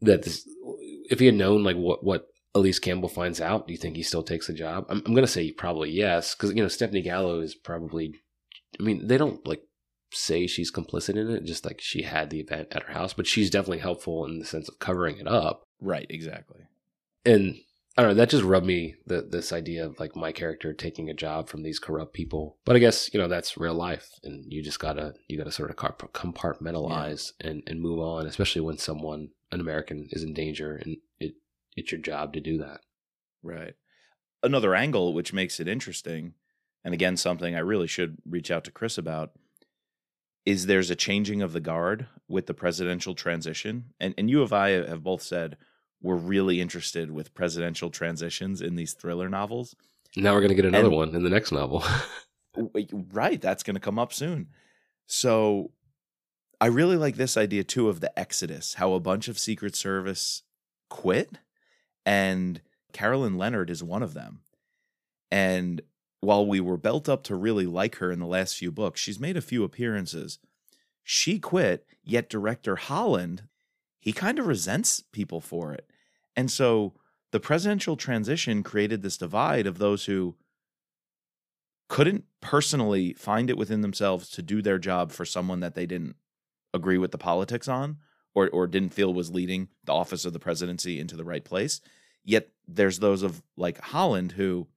[0.00, 0.48] that this,
[1.10, 4.02] if he had known like what what Elise Campbell finds out, do you think he
[4.02, 4.86] still takes the job?
[4.88, 8.14] I'm, I'm gonna say probably yes, because you know Stephanie Gallo is probably.
[8.78, 9.62] I mean, they don't like
[10.12, 13.26] say she's complicit in it, just like she had the event at her house, but
[13.26, 15.64] she's definitely helpful in the sense of covering it up.
[15.80, 16.60] right, exactly.
[17.24, 17.56] And
[17.96, 21.10] I don't know, that just rubbed me the this idea of like my character taking
[21.10, 22.58] a job from these corrupt people.
[22.64, 25.70] But I guess, you know, that's real life and you just gotta you gotta sort
[25.70, 30.76] of comp- compartmentalize and, and move on, especially when someone an American is in danger
[30.76, 31.34] and it
[31.76, 32.80] it's your job to do that.
[33.42, 33.74] Right.
[34.42, 36.34] Another angle which makes it interesting,
[36.84, 39.32] and again, something I really should reach out to Chris about,
[40.46, 43.92] is there's a changing of the guard with the presidential transition.
[43.98, 45.56] And and you and I have both said
[46.02, 49.74] we're really interested with presidential transitions in these thriller novels.
[50.16, 51.84] Now we're gonna get another And- one in the next novel.
[53.12, 54.48] Right, that's going to come up soon.
[55.06, 55.70] So
[56.60, 60.42] I really like this idea too of the exodus, how a bunch of Secret Service
[60.88, 61.38] quit
[62.04, 62.60] and
[62.92, 64.40] Carolyn Leonard is one of them.
[65.30, 65.80] And
[66.20, 69.20] while we were built up to really like her in the last few books, she's
[69.20, 70.40] made a few appearances.
[71.04, 73.44] She quit, yet director Holland,
[74.00, 75.90] he kind of resents people for it.
[76.34, 76.94] And so
[77.32, 80.36] the presidential transition created this divide of those who
[81.88, 86.16] couldn't personally find it within themselves to do their job for someone that they didn't
[86.72, 87.98] agree with the politics on
[88.32, 91.80] or or didn't feel was leading the office of the presidency into the right place.
[92.24, 94.68] Yet there's those of like Holland who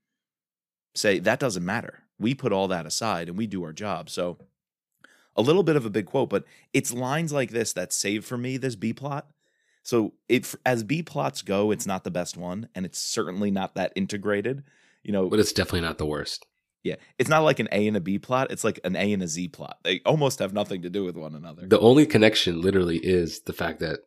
[0.95, 2.03] say that doesn't matter.
[2.19, 4.09] We put all that aside and we do our job.
[4.09, 4.39] So
[5.35, 6.43] a little bit of a big quote, but
[6.73, 9.27] it's lines like this that save for me this B plot.
[9.83, 13.75] So it as B plots go, it's not the best one, and it's certainly not
[13.75, 14.63] that integrated.
[15.03, 16.45] You know, but it's definitely not the worst.
[16.83, 18.51] yeah, it's not like an A and a B plot.
[18.51, 19.79] It's like an A and a Z plot.
[19.83, 21.67] They almost have nothing to do with one another.
[21.67, 23.99] The only connection literally is the fact that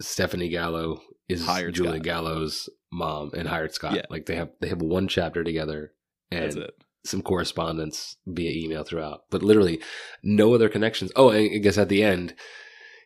[0.00, 2.02] Stephanie Gallo is Hired Julie Scot.
[2.04, 3.94] Gallo's mom and hired Scot.
[3.94, 4.06] Yeah.
[4.08, 5.92] Like they have they have one chapter together
[6.30, 6.84] and That's it.
[7.04, 9.22] Some correspondence via email throughout.
[9.30, 9.80] But literally
[10.22, 11.12] no other connections.
[11.16, 12.34] Oh, and I guess at the end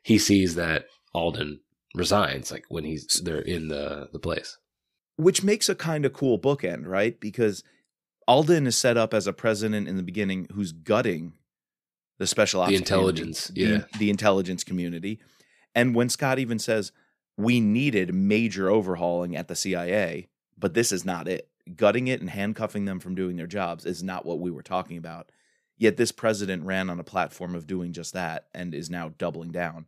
[0.03, 1.61] he sees that Alden
[1.95, 4.57] resigns, like when he's they're in the the place.
[5.17, 7.21] Which makes a kind of cool bookend, right?
[7.21, 7.63] Because
[8.27, 11.35] Alden is set up as a president in the beginning who's gutting
[12.19, 13.85] the special ops The intelligence, the- yeah.
[13.99, 15.21] the intelligence community.
[15.75, 16.93] And when Scot even says
[17.37, 21.49] we needed major overhauling at the CIA, but this is not it.
[21.77, 24.97] Gutting it and handcuffing them from doing their jobs is not what we were talking
[24.97, 25.31] about.
[25.79, 29.51] Yet this president ran on a platform of doing just that and is now doubling
[29.51, 29.87] down.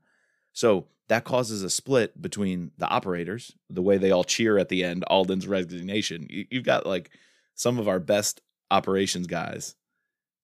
[0.53, 4.83] So that causes a split between the operators, the way they all cheer at the
[4.83, 6.27] end, Alden's resignation.
[6.31, 7.11] You, you've got like
[7.55, 9.75] some of our best operations guys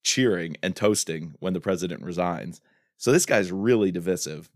[0.02, 2.60] cheering and toasting when the president resigns.
[2.96, 4.50] So this guy's really divisive.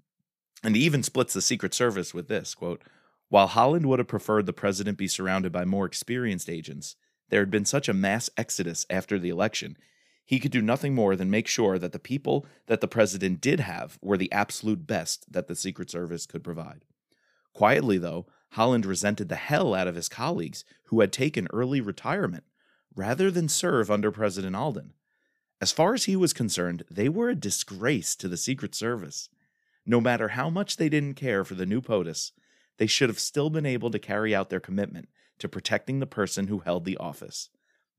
[0.63, 2.83] And he even splits the Secret Service with this quote
[3.35, 6.95] While Holland would have preferred the president be surrounded by more experienced agents,
[7.31, 9.77] there had been such a mass exodus after the election,
[10.25, 13.59] he could do nothing more than make sure that the people that the president did
[13.59, 16.85] have were the absolute best that the Secret Service could provide.
[17.53, 22.45] Quietly, though, Holland resented the hell out of his colleagues who had taken early retirement
[22.95, 24.93] rather than serve under President Alden.
[25.61, 29.29] As far as he was concerned, they were a disgrace to the Secret Service.
[29.85, 32.31] No matter how much they didn't care for the new POTUS,
[32.79, 35.09] they should have still been able to carry out their commitment
[35.39, 37.49] to protecting the person who held the office.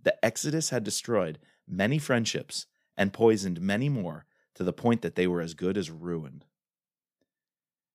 [0.01, 2.67] The Exodus had destroyed many friendships
[2.97, 6.45] and poisoned many more to the point that they were as good as ruined.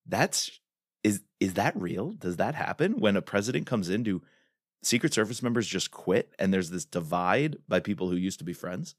[0.07, 0.61] That's
[1.03, 2.12] is is that real?
[2.12, 4.03] Does that happen when a president comes in?
[4.03, 4.22] Do
[4.83, 8.53] Secret Service members just quit and there's this divide by people who used to be
[8.53, 8.95] friends?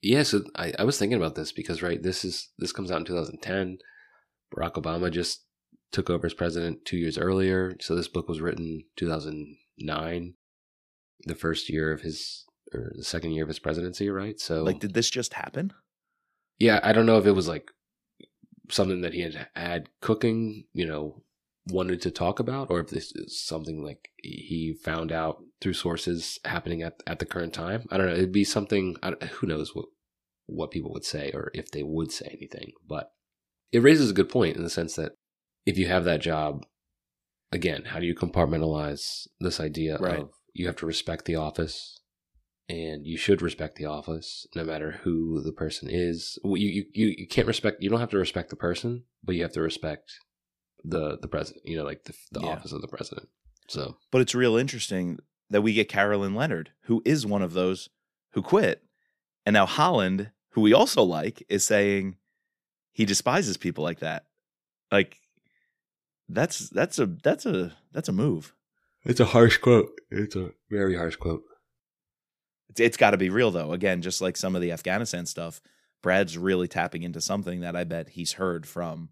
[0.00, 3.00] Yeah, so I, I was thinking about this because right, this is this comes out
[3.00, 3.78] in 2010.
[4.54, 5.44] Barack Obama just
[5.92, 7.76] took over as president two years earlier.
[7.80, 10.34] So this book was written 2009,
[11.24, 14.38] the first year of his or the second year of his presidency, right?
[14.38, 15.72] So Like, did this just happen?
[16.58, 17.70] yeah, I don't know if it was like
[18.70, 21.22] something that he had had cooking, you know,
[21.70, 26.38] wanted to talk about, or if this is something like he found out through sources
[26.44, 27.86] happening at at the current time.
[27.90, 28.14] I don't know.
[28.14, 28.96] It'd be something.
[29.02, 29.86] I who knows what
[30.46, 32.72] what people would say, or if they would say anything.
[32.86, 33.10] But
[33.72, 35.12] it raises a good point in the sense that
[35.70, 36.64] if you have that job,
[37.52, 40.20] again, how do you compartmentalize this idea Right.
[40.20, 41.94] of you have to respect the office?
[42.70, 47.26] and you should respect the office no matter who the person is you, you you
[47.26, 48.90] can't respect you don't have to respect the person
[49.24, 50.06] but you have to respect
[50.84, 52.52] the the president you know like the, the Yeah.
[52.52, 53.26] office of the president
[53.68, 57.88] so But it's real interesting that we get Carolyn Leonard, who is one of those
[58.32, 58.82] who quit.
[59.46, 62.16] And now Holland, who we also like, is saying
[62.92, 64.26] he despises people like that.
[64.92, 65.16] Like
[66.28, 68.54] that's that's a that's a that's a move.
[69.04, 71.42] it's a harsh quote it's a very harsh quote
[72.70, 73.72] It's, it's got to be real though.
[73.72, 75.60] Again, just like some of the Afghanistan stuff,
[76.02, 79.08] Brad's really tapping into something that I bet he's heard from,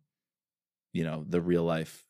[0.93, 2.05] you know, the real life,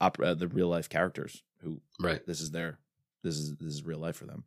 [0.00, 2.78] op- uh, the real life characters who right this is their,
[3.24, 4.44] this is this is real life for them.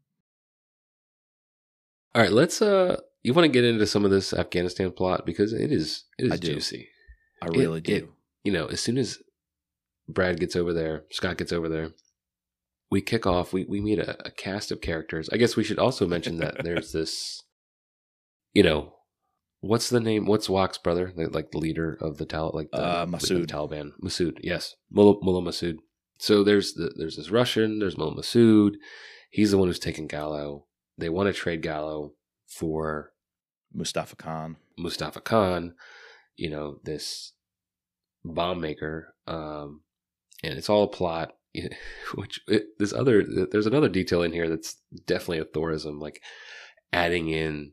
[2.16, 5.52] all right let's uh you want to get into some of this afghanistan plot because
[5.54, 6.54] it is it is I do.
[6.54, 6.88] juicy
[7.42, 7.94] I It- really do.
[7.96, 8.10] it-
[8.46, 9.20] you know, as soon as
[10.10, 11.92] Brad gets over there, Scot gets over there,
[12.92, 13.54] we kick off.
[13.54, 15.30] We we meet a, a cast of characters.
[15.32, 17.44] I guess we should also mention that there's this,
[18.54, 18.94] you know,
[19.62, 20.26] what's the name?
[20.26, 21.14] What's Wak's brother?
[21.16, 23.48] Like, like the leader of the Tal, like the, Uh, Masood.
[23.48, 24.40] the Taliban, Masood.
[24.42, 25.76] Yes, Mullah, Mullah Masood.
[26.18, 27.80] So there's the, there's this Russian.
[27.80, 28.74] There's Mullah Masood.
[29.30, 30.66] He's the one who's taken Gallo.
[30.98, 32.14] They want to trade Gallo
[32.48, 33.12] for
[33.74, 34.58] Mustafa Khan.
[34.78, 35.76] Mustafa Khan,
[36.36, 37.34] you know, this
[38.26, 39.82] bomb maker, um,
[40.44, 41.34] and it's all a plot.
[42.16, 44.78] Which it, this other there's another detail in here that's
[45.08, 46.22] definitely a Thorism, like
[46.94, 47.72] adding in.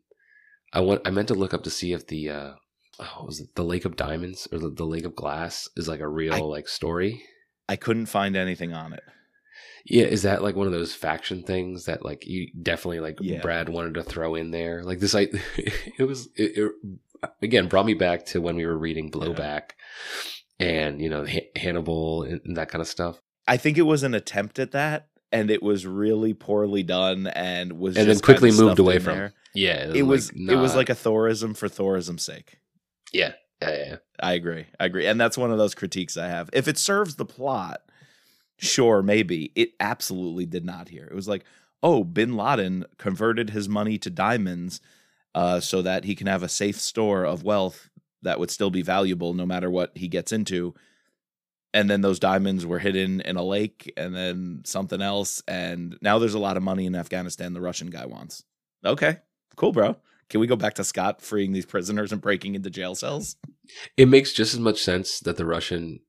[0.72, 2.52] I want I meant to look up to see if the uh,
[2.98, 6.00] oh, was it the Lake of Diamonds or the, the Lake of Glass is like
[6.00, 7.22] a real I- like story.
[7.68, 9.02] I couldn't find anything on it.
[9.84, 13.40] Yeah, is that like one of those faction things that like you definitely like Yeah.
[13.40, 14.82] Brad wanted to throw in there?
[14.82, 16.72] Like this, I it was it, it
[17.42, 19.70] again brought me back to when we were reading Blowback,
[20.58, 24.02] and you know Ha- Hannibal and, and that kind of stuff, I think it was
[24.02, 28.50] an attempt at that, and it was really poorly done, and was and then quickly
[28.50, 29.16] kinda moved away from.
[29.16, 29.32] there.
[29.54, 32.58] Yeah, It was like, it was like a Thorism for Thorism's sake.
[33.12, 33.32] yeah,
[33.62, 33.96] yeah, yeah, yeah.
[34.20, 34.66] I agree.
[34.78, 35.06] I agree.
[35.06, 36.50] And that's one of those critiques I have.
[36.52, 37.80] If it serves the plot,
[38.58, 39.52] sure, maybe.
[39.54, 41.08] It absolutely did not here.
[41.10, 41.44] It was like,
[41.82, 44.80] oh, bin Laden converted his money to diamonds
[45.34, 47.88] uh, so that he can have a safe store of wealth
[48.22, 50.74] that would still be valuable no matter what he gets into.
[51.74, 55.42] And then those diamonds were hidden in a lake and then something else.
[55.46, 58.42] And now there's a lot of money in Afghanistan the Russian guy wants.
[58.84, 59.18] Okay,
[59.56, 59.96] cool, bro.
[60.28, 63.36] Can we go back to Scot freeing these prisoners and breaking into jail cells?
[63.96, 66.00] It makes just as much sense that the Russian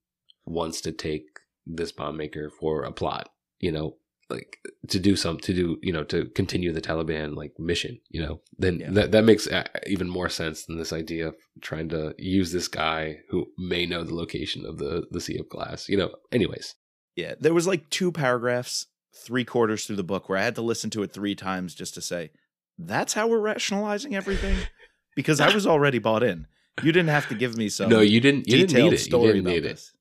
[0.46, 1.26] wants to take
[1.66, 3.30] this bomb maker for a plot,
[3.60, 3.98] you know,
[4.30, 4.58] like
[4.90, 8.42] to do some to do, you know, to continue the Taliban like mission, you know.
[8.58, 8.92] Then Yeah.
[8.92, 12.68] that that makes uh, even more sense than this idea of trying to use this
[12.68, 16.12] guy who may know the location of the the Sea of Glass, you know.
[16.32, 16.76] Anyways,
[17.16, 18.88] Yeah, there was like two paragraphs,
[19.26, 21.94] three quarters through the book where I had to listen to it three times just
[21.96, 22.32] to say,
[22.78, 24.58] "That's how we're rationalizing everything,"
[25.16, 26.48] because I was already bought in.
[26.84, 28.48] You didn't have to give me some no, you didn't.
[28.48, 29.08] You didn't need it.
[29.12, 29.70] You didn't need it.
[29.70, 29.94] this.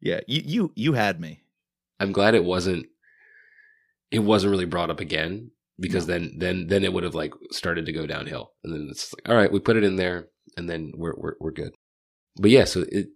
[0.00, 1.42] Yeah, you you you had me.
[2.00, 2.86] I'm glad it wasn't.
[4.10, 7.86] It wasn't really brought up again because then then then it would have like started
[7.86, 10.68] to go downhill, and then it's like, all right, we put it in there, and
[10.68, 11.72] then we're we're we're good.
[12.36, 13.08] But yeah, so it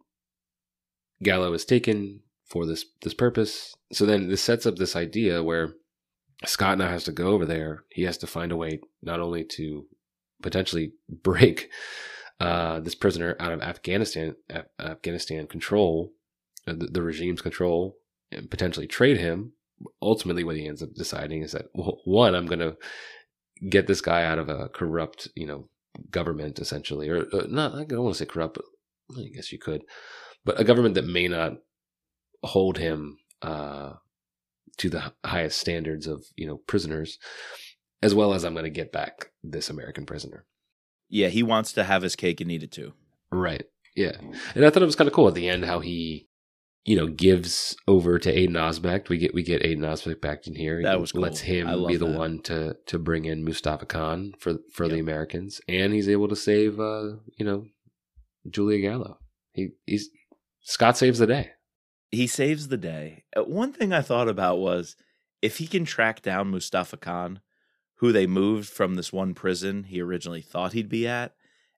[1.23, 3.75] Gallo is taken for this this purpose.
[3.93, 5.75] So then this sets up this idea where
[6.45, 7.85] Scot now has to go over there.
[7.91, 9.87] He has to find a way not only to
[10.43, 11.71] potentially break
[12.41, 16.13] uh, this prisoner out of Afghanistan Af- Afghanistan control,
[16.67, 17.97] uh, the, the regime's control,
[18.31, 19.53] and potentially trade him.
[20.01, 22.77] Ultimately, what he ends up deciding is that well, one, I'm going to
[23.69, 25.69] get this guy out of a corrupt, you know,
[26.11, 27.75] government essentially, or uh, not.
[27.75, 28.65] I don't want to say corrupt, but
[29.19, 29.83] I guess you could,
[30.45, 31.55] but a government that may not
[32.43, 33.95] hold him uh,
[34.79, 37.19] to the highest standards of you know prisoners,
[38.03, 40.45] as well as I'm going to get back this American prisoner.
[41.09, 42.95] Yeah, he wants to have his cake and eat it too.
[43.31, 43.65] Right.
[43.95, 44.17] Yeah,
[44.55, 46.27] and I thought it was kind of cool at the end how he,
[46.85, 49.09] you know, gives over to Aiden Osbeck.
[49.09, 50.83] We get we get Aiden Osbeck back in here.
[50.83, 51.23] That was cool.
[51.23, 52.19] lets him be the that.
[52.19, 56.37] one to to bring in Mustafa Khan for for the Americans, and he's able to
[56.37, 57.67] save, uh, you know,
[58.51, 59.19] Julia Gallo.
[59.53, 60.11] He he's
[60.63, 61.51] Scot saves the day.
[62.11, 63.25] He saves the day.
[63.37, 64.97] Uh, One thing I thought about was
[65.41, 67.41] if he can track down Mustafa Khan,
[67.97, 71.35] who they moved from this one prison he originally thought he'd be at,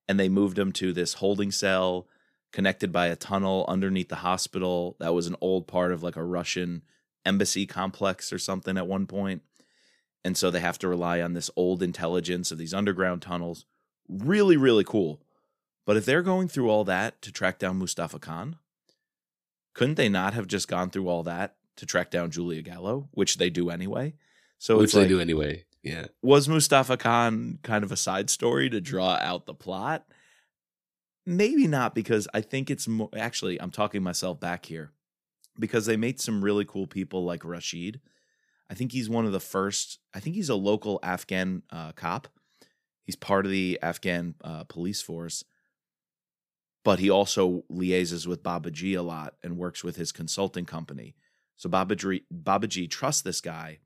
[0.09, 2.09] and they moved him to this holding cell
[2.55, 6.23] connected by a tunnel underneath the hospital that was an old part of like a
[6.23, 6.83] Russian
[7.27, 9.43] embassy complex or something at one point.
[10.25, 13.67] And so they have to rely on this old intelligence of these underground tunnels.
[14.09, 15.21] Really, really cool.
[15.85, 18.55] But if they're going through all that to track down Mustafa Khan,
[19.75, 23.37] couldn't they not have just gone through all that to track down Julia Gallo, which
[23.37, 24.15] they do anyway?
[24.61, 25.65] So which they like, do anyway.
[25.83, 26.07] Yeah.
[26.23, 30.07] was Mustafa Khan kind of a side story to draw out the plot?
[31.27, 33.09] Maybe not, because I think it's more.
[33.17, 34.93] Actually, I'm talking myself back here
[35.59, 38.01] because they made some really cool people like Rashid.
[38.71, 39.99] I think he's one of the first.
[40.15, 42.29] I think he's a local Afghan uh, cop.
[43.05, 45.45] He's part of the Afghan uh, police force,
[46.85, 51.15] but he also liaises with Babaji a lot and works with his consulting company.
[51.57, 53.79] So Babaji, Babaji trusts this guy,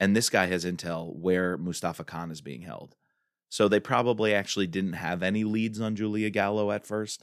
[0.00, 2.96] and this guy has intel where Mustafa Khan is being held.
[3.52, 7.22] So they probably actually didn't have any leads on Julia Gallo at first,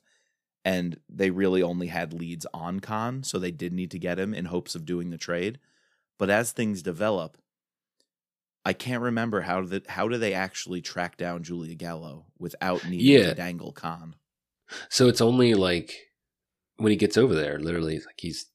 [0.63, 4.35] and they really only had leads on Khan, so they did need to get him
[4.35, 5.57] in hopes of doing the trade.
[6.19, 7.39] But as things develop,
[8.63, 13.07] I can't remember how the, how do they actually track down Julia Gallo without needing
[13.07, 13.29] Yeah.
[13.29, 14.13] to dangle Khan.
[14.87, 15.95] So it's only like
[16.77, 18.45] when he gets over there, literally, like he's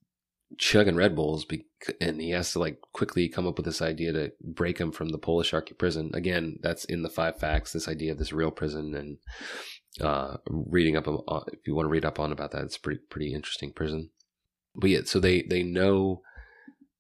[0.59, 1.61] chugging Red Bulls, bec-
[2.01, 5.11] and he has to like quickly come up with this idea to break him from
[5.11, 6.11] the Pul-e-Charkhi prison.
[6.15, 7.73] Again, that's in the five facts.
[7.73, 9.19] This idea of this real prison, and
[10.01, 13.01] uh, reading up on if you want to read up on about that, it's pretty
[13.11, 14.11] pretty interesting prison.
[14.75, 16.23] But yeah, so they they know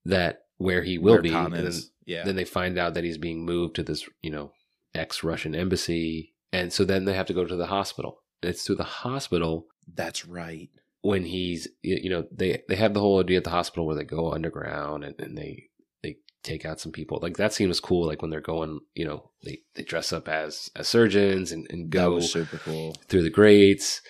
[0.04, 1.72] that where he will Where be, and then,
[2.06, 2.24] yeah.
[2.24, 4.52] then they find out that he's being moved to this you know
[4.94, 8.20] ex Russian embassy, and so then they have to go to the hospital.
[8.42, 10.70] And it's to the hospital That's right.
[11.04, 14.04] When he's you know they they have the whole idea at the hospital where they
[14.04, 15.64] go underground and, and they
[16.02, 17.18] they take out some people.
[17.20, 20.28] Like that scene was cool like when they're going you know they they dress up
[20.28, 22.96] as as surgeons and, and go super cool.
[23.06, 24.00] through the grates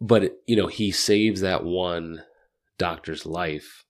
[0.00, 2.24] but you know he saves that one
[2.78, 3.84] doctor's life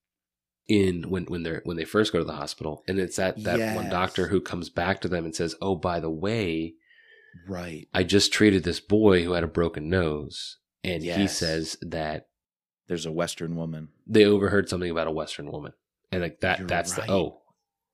[0.69, 2.85] in when when they're when they first go to the hospital.
[2.87, 5.99] And it's that that one doctor who comes back to them and says oh by
[5.99, 6.75] the way
[7.49, 7.89] Right.
[7.93, 10.59] i just treated this boy who had a broken nose.
[10.85, 12.27] And he says that
[12.87, 13.89] There's a Western woman.
[14.07, 15.73] they overheard something about a Western woman,
[16.13, 17.07] and like that You're that's right.
[17.07, 17.41] the oh,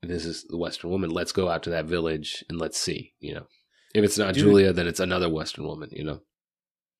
[0.02, 1.10] this is the Western woman.
[1.10, 3.12] Let's go out to that village and let's see.
[3.20, 3.46] You know,
[3.94, 4.44] if it's not Dude.
[4.44, 5.90] Julia, then it's another Western woman.
[5.92, 6.20] You know,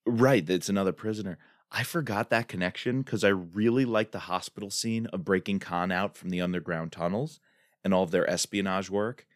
[0.07, 1.39] Right, it's another prisoner.
[1.73, 6.17] I forgot that connection because I really like the hospital scene of breaking Khan out
[6.17, 7.39] from the underground tunnels
[7.85, 9.27] and all of their espionage work.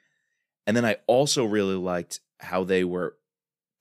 [0.67, 3.17] And then I also really liked how they were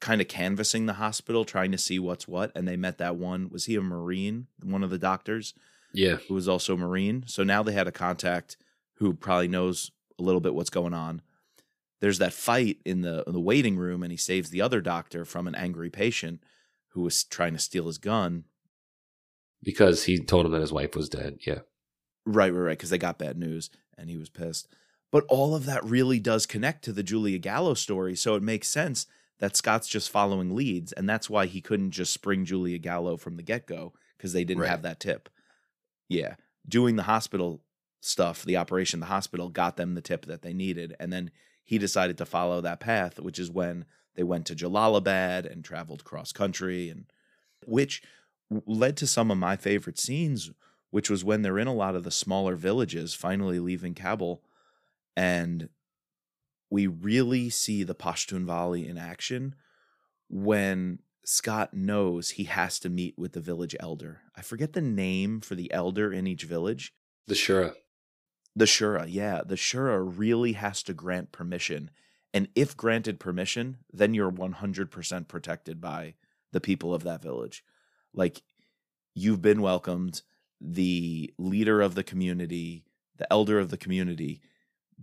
[0.04, 2.52] kind of canvassing the hospital, trying to see what's what.
[2.54, 3.50] And they met that one.
[3.50, 4.48] Was he a Marine?
[4.62, 5.54] One of the doctors
[5.94, 7.24] yeah, who was also Marine.
[7.26, 8.58] So now they had a contact
[8.96, 11.22] who probably knows a little bit what's going on.
[12.02, 15.24] There's that fight in the in the waiting room, and he saves the other doctor
[15.24, 16.44] from an angry patient
[16.90, 18.44] who was trying to steal his gun.
[19.64, 21.38] because he told him that his wife was dead.
[21.48, 21.60] Yeah,
[22.26, 22.78] Right, right, right.
[22.78, 24.68] Because they got bad news, and he was pissed.
[25.12, 28.68] But all of that really does connect to the Julia Gallo story, so it makes
[28.68, 29.08] sense
[29.40, 33.36] that Scot's just following leads, and that's why he couldn't just spring Julia Gallo from
[33.36, 34.70] the get go because they didn't Right.
[34.70, 35.30] have that tip.
[36.08, 36.36] Yeah,
[36.68, 37.64] doing the hospital
[38.02, 41.32] stuff, the operation, the hospital got them the tip that they needed, and then
[41.64, 46.04] he decided to follow that path, which is when they went to Jalalabad and traveled
[46.04, 47.06] cross country, and
[47.66, 48.04] which
[48.50, 50.52] led to some of my favorite scenes,
[50.92, 54.44] which was when they're in a lot of the smaller villages, finally leaving Kabul,
[55.16, 55.70] and
[56.74, 59.54] we really see the Pashtunwali in action
[60.28, 64.22] when Scot knows he has to meet with the village elder.
[64.36, 66.92] I forget the name for the elder in each village.
[67.28, 67.76] the Shura.
[68.56, 69.42] The Shura, yeah.
[69.46, 71.92] The Shura really has to grant permission.
[72.34, 76.16] And if granted permission, then you're 100% protected by
[76.54, 77.64] the people of that village.
[78.16, 78.42] Like,
[79.14, 80.24] you've been welcomed.
[80.60, 82.86] the leader of the community,
[83.18, 84.42] the elder of the community,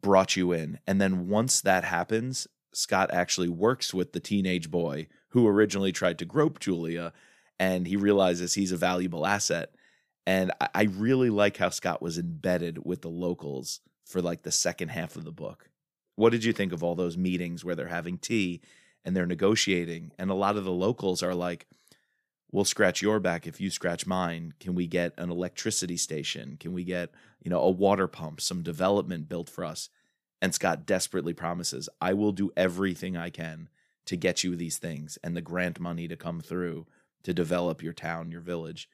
[0.00, 0.78] brought you in.
[0.86, 6.18] And then once that happens, Scot actually works with the teenage boy who originally tried
[6.18, 7.12] to grope Julia
[7.58, 9.74] and he realizes he's a valuable asset.
[10.26, 14.52] And I, I really like how Scot was embedded with the locals for like the
[14.52, 15.68] second half of the book.
[16.16, 18.60] What did you think of all those meetings where they're having tea
[19.04, 20.12] and they're negotiating?
[20.18, 21.66] And a lot of the locals are like,
[22.52, 24.54] we'll scratch your back if you scratch mine.
[24.60, 26.56] Can we get an electricity station?
[26.58, 27.10] Can we get,
[27.42, 29.88] you know, a water pump, some development built for us?
[30.42, 33.68] And Scot desperately promises, I will do everything I can
[34.06, 36.86] to get you these things and the grant money to come through
[37.22, 38.88] to develop your town, your village.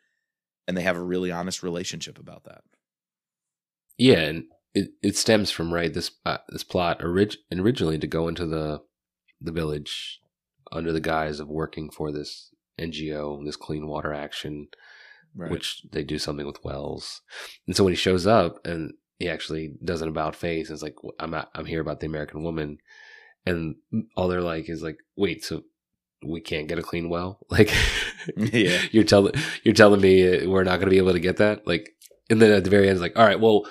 [0.67, 2.65] And they have a really honest relationship about that.
[3.97, 4.45] Yeah, and
[4.75, 8.83] it, it stems from right this uh, this plot orig- originally to go into the
[9.41, 10.21] the village
[10.73, 14.69] under the guise of working for this NGO, this clean water action,
[15.35, 15.51] right.
[15.51, 17.23] which they do something with wells.
[17.67, 20.83] And so when he shows up and he actually does an about face, and it's
[20.83, 22.79] like I'm at, I'm here about the American woman,
[23.45, 23.77] and
[24.17, 25.63] all they're like is like, wait, so
[26.27, 27.39] we can't get a clean well?
[27.51, 27.73] Like,
[28.37, 31.67] yeah, you're telling you're telling me we're not going to be able to get that?
[31.67, 31.91] Like,
[32.29, 33.67] and then at the very end, it's like, all right, well,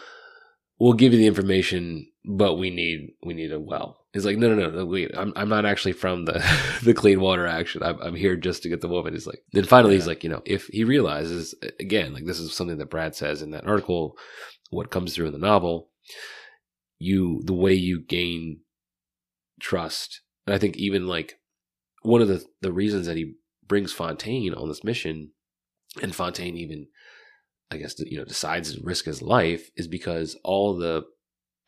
[0.79, 4.01] we'll give you the information, but we need we need a well.
[4.13, 6.43] He's like, no, no, no, no wait, I'm I'm not actually from the
[6.83, 7.83] the clean water action.
[7.83, 9.13] I'm I'm here just to get the woman.
[9.13, 9.99] He's like, then finally, yeah.
[9.99, 13.41] he's like, you know, if he realizes again, like this is something that Brad says
[13.41, 14.17] in that article,
[14.69, 15.89] what comes through in the novel,
[16.99, 18.61] you the way you gain
[19.59, 21.39] trust, and I think even like
[22.01, 23.35] one of the the reasons that he
[23.67, 25.31] brings Fontaine on this mission,
[26.01, 26.87] and Fontaine even,
[27.71, 31.03] I guess, you know, decides to risk his life is because all the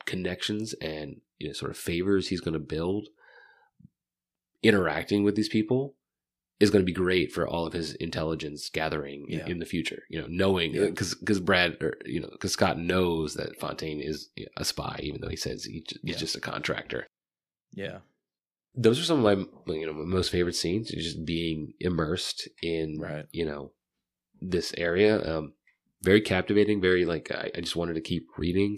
[0.06, 3.08] connections and you know, sort of favors he's going to build
[4.64, 5.96] interacting with these people
[6.60, 9.46] is going to be great for all of his intelligence gathering yeah.
[9.46, 10.04] in, the future.
[10.10, 11.20] You know, knowing because yeah.
[11.20, 15.30] because Brad or you know because Scot knows that Fontaine is a spy, even though
[15.30, 16.16] he says he, he's yeah.
[16.16, 17.08] just a contractor.
[17.74, 18.00] Yeah,
[18.74, 20.90] those are some of my you know my most favorite scenes.
[20.90, 23.26] Just being immersed in right.
[23.32, 23.72] you know
[24.42, 25.38] this area.
[25.38, 25.54] Um,
[26.02, 26.82] very captivating.
[26.82, 28.78] Very like I, I just wanted to keep reading.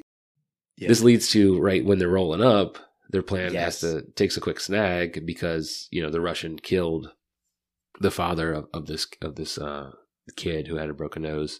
[0.77, 0.87] Yeah.
[0.87, 2.77] This leads to right when they're rolling up,
[3.09, 3.63] their plan yes.
[3.63, 7.11] has to takes a quick snag because you know the Russian killed
[7.99, 9.91] the father of, of this of this uh,
[10.35, 11.59] kid who had a broken nose.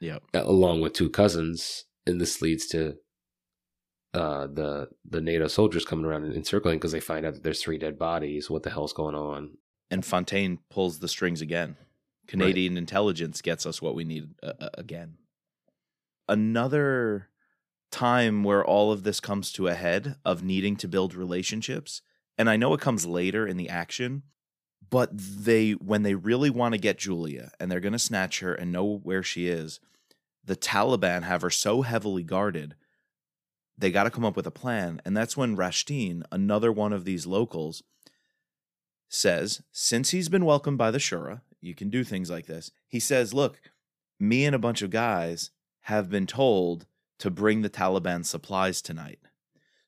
[0.00, 2.94] Yeah, along with two cousins, and this leads to
[4.14, 7.62] uh, the the NATO soldiers coming around and encircling because they find out that there's
[7.62, 8.48] three dead bodies.
[8.48, 9.58] What the hell's going on?
[9.90, 11.76] And Fontaine pulls the strings again.
[12.30, 12.78] Canadian right.
[12.78, 15.14] intelligence gets us what we need uh, uh again.
[16.28, 17.28] Another
[17.90, 22.02] time where all of this comes to a head of needing to build relationships.
[22.38, 24.22] And I know it comes later in the action,
[24.88, 28.54] but they when they really want to get Julia and they're going to snatch her
[28.54, 29.80] and know where she is,
[30.44, 32.76] the Taliban have her so heavily guarded.
[33.76, 37.04] They got to come up with a plan, and that's when Rashteen, another one of
[37.04, 37.82] these locals,
[39.08, 42.70] says, since he's been welcomed by the Shura, you can do things like this.
[42.88, 43.60] He says, "Look,
[44.18, 45.50] me and a bunch of guys
[45.82, 46.86] have been told
[47.20, 49.18] to bring the Taliban supplies tonight.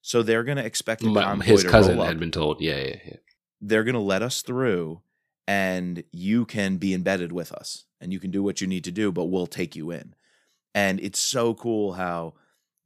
[0.01, 2.61] So they're going to expect a convoy His cousin had been told.
[2.61, 3.17] Yeah, yeah, yeah.
[3.61, 5.01] They're going to let us through,
[5.47, 8.91] and you can be embedded with us, and you can do what you need to
[8.91, 10.15] do, but we'll take you in.
[10.75, 12.35] And it's so cool how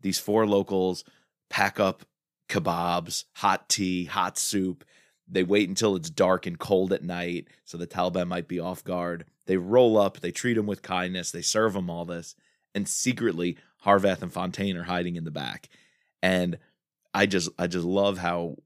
[0.02, 1.04] these four locals
[1.48, 2.04] pack up
[2.48, 4.84] kebabs, hot tea, hot soup.
[5.28, 8.84] They wait until it's dark and cold at night, so the Taliban might be off
[8.84, 9.24] guard.
[9.46, 12.34] They roll up, they treat them with kindness, they serve them all this,
[12.74, 15.68] and secretly Harvath and Fontaine are hiding in the back.
[16.22, 16.58] And
[17.14, 18.56] I just I just love how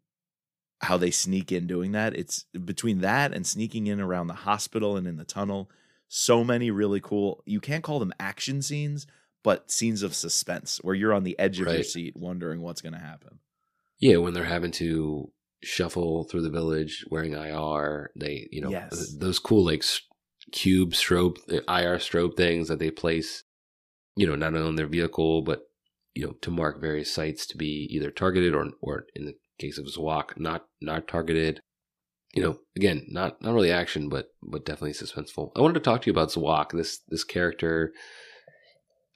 [0.81, 2.17] how they sneak in doing that.
[2.17, 5.71] It's between that and sneaking in around the hospital and in the tunnel.
[6.09, 7.43] So many really cool.
[7.47, 9.07] You can't call them action scenes,
[9.43, 11.75] but scenes of suspense where you're on the edge of right.
[11.77, 13.39] your seat wondering what's going to happen.
[13.99, 15.31] Yeah, when they're having to
[15.63, 19.15] shuffle through the village wearing IR, they, you know, yes.
[19.19, 19.85] those cool like
[20.53, 23.45] cube strobe uh, IR strobe things that they place
[24.17, 25.63] you know, not only on their vehicle, but
[26.15, 29.79] you know, to mark various sites to be either targeted or, or in the case
[29.79, 31.61] of Zawak, not not targeted.
[32.35, 35.53] You know, again, not not really action, but but definitely suspenseful.
[35.57, 37.93] I wanted to talk to you about Zawak, this this character,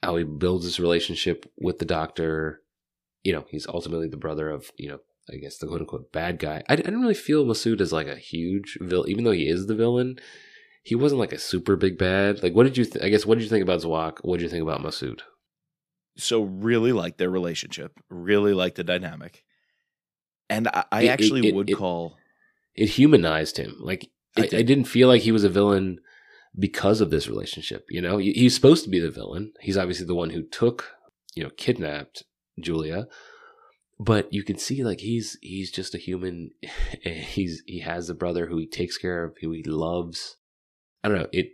[0.01, 2.61] how he builds this relationship with the doctor.
[3.23, 4.99] You know, he's ultimately the brother of you know,
[5.31, 6.63] I guess the quote unquote bad guy.
[6.69, 9.67] I, I didn't really feel Masood as like a huge villain, even though he is
[9.67, 10.19] the villain
[10.85, 12.43] he wasn't like a super big bad.
[12.43, 12.85] Like, what did you?
[12.85, 14.19] Th- I guess what did you think about Zawak?
[14.21, 15.21] What did you think about Masood?
[16.15, 17.91] So really like their relationship.
[18.07, 19.43] Really like the dynamic,
[20.47, 22.17] and I, I it, actually it, would it, call
[22.75, 23.77] it humanized him.
[23.79, 25.99] Like I, I, didn't feel like he was a villain
[26.57, 27.87] because of this relationship.
[27.89, 29.53] You know, He- he's supposed to be the villain.
[29.61, 30.93] He's obviously the one who took,
[31.33, 32.23] you know, kidnapped
[32.59, 33.07] Julia.
[33.97, 36.51] But you can see like he's he's just a human.
[37.01, 40.37] he's he has a brother who he takes care of, who he loves.
[41.03, 41.27] I don't know.
[41.31, 41.51] It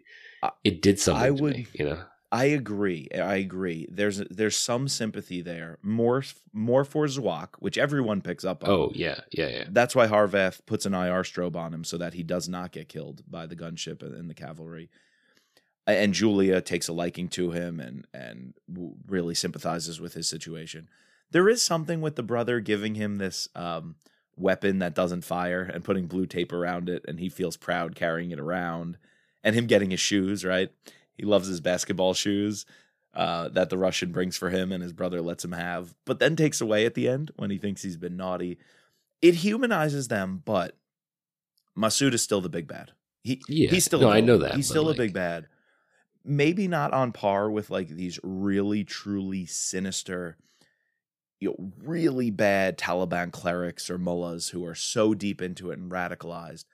[0.64, 2.04] it did something I to would- me, you know.
[2.34, 3.10] I agree.
[3.14, 3.90] I agree.
[3.92, 6.24] There's there's some sympathy there, more
[6.54, 8.70] more for Zwak, which everyone picks up on.
[8.70, 9.64] Oh yeah, yeah, yeah.
[9.70, 12.88] That's why Harvath puts an IR strobe on him so that he does not get
[12.88, 14.90] killed by the gunship and the cavalry.
[15.86, 18.54] And Julia takes a liking to him and and
[19.08, 20.88] really sympathizes with his situation.
[21.32, 23.96] There is something with the brother giving him this um,
[24.36, 28.32] weapon that doesn't fire and putting blue tape around it, and he feels proud carrying
[28.32, 28.98] it around,
[29.44, 30.70] and him getting his shoes right.
[31.16, 32.66] He loves his basketball shoes
[33.14, 36.36] uh, that the Russian brings for him, and his brother lets him have, but then
[36.36, 38.58] takes away at the end when he thinks he's been naughty
[39.22, 40.76] it humanizes them, but
[41.78, 42.92] Masood is still the big bad.
[43.24, 43.70] He Yeah.
[43.70, 45.46] he's still No, a I know that, He's still like- a big bad.
[46.26, 50.38] Maybe not on par with like these really truly sinister,
[51.42, 55.92] you know, really bad Taliban clerics or mullahs who are so deep into it and
[55.92, 56.66] radicalized.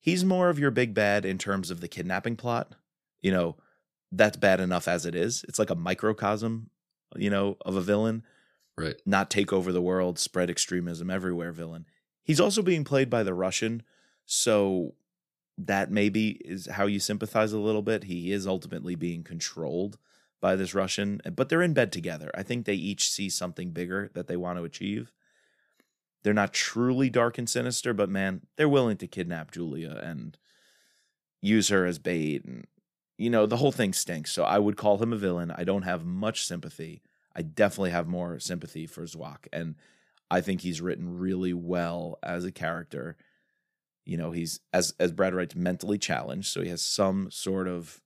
[0.00, 2.74] He's more of your big bad in terms of the kidnapping plot.
[3.22, 3.56] You know,
[4.10, 5.44] that's bad enough as it is.
[5.48, 6.68] It's like a microcosm,
[7.16, 8.24] you know, of a villain
[8.76, 8.96] Right.
[9.04, 11.86] not take over the world, spread extremism everywhere villain.
[12.24, 13.82] He's also being played by the Russian,
[14.24, 14.94] so
[15.58, 18.04] that maybe is how you sympathize a little bit.
[18.04, 19.98] He is ultimately being controlled
[20.42, 22.30] by this Russian, but they're in bed together.
[22.34, 25.10] I think they each see something bigger that they want to achieve.
[26.22, 30.36] They're not truly dark and sinister, but man, they're willing to kidnap Julia and
[31.40, 32.66] use her as bait and
[33.22, 34.32] you know, the whole thing stinks.
[34.32, 35.52] So I would call him a villain.
[35.52, 37.02] I don't have much sympathy.
[37.36, 39.76] I definitely have more sympathy for Zwak, and
[40.30, 43.16] I think he's written really well as a character.
[44.04, 48.02] You know, he's as as Brad writes, mentally challenged, so he has some sort of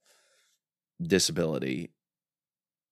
[1.02, 1.90] disability.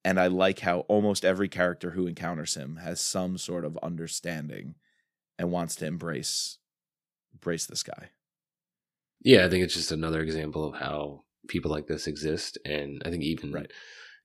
[0.05, 4.75] And I like how almost every character who encounters him has some sort of understanding
[5.39, 6.59] and wants to embrace
[7.33, 8.11] embrace this guy.
[9.23, 13.11] Yeah, I think it's just another example of how people like this exist, and I
[13.11, 13.71] think even Right.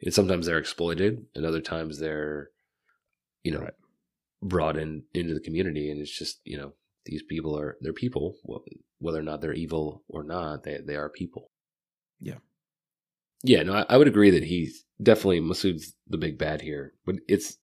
[0.02, 2.52] and sometimes they're exploited, and other times they're,
[3.44, 3.74] you know, Right.
[4.42, 6.74] brought in into the community, and it's just you know
[7.06, 8.38] these people are they're people,
[9.00, 11.52] whether or not they're evil or not, they they are people.
[12.20, 12.40] Yeah.
[13.44, 13.64] Yeah.
[13.64, 17.58] No, I, I would agree that he's definitely Masood's the big bad here, but it's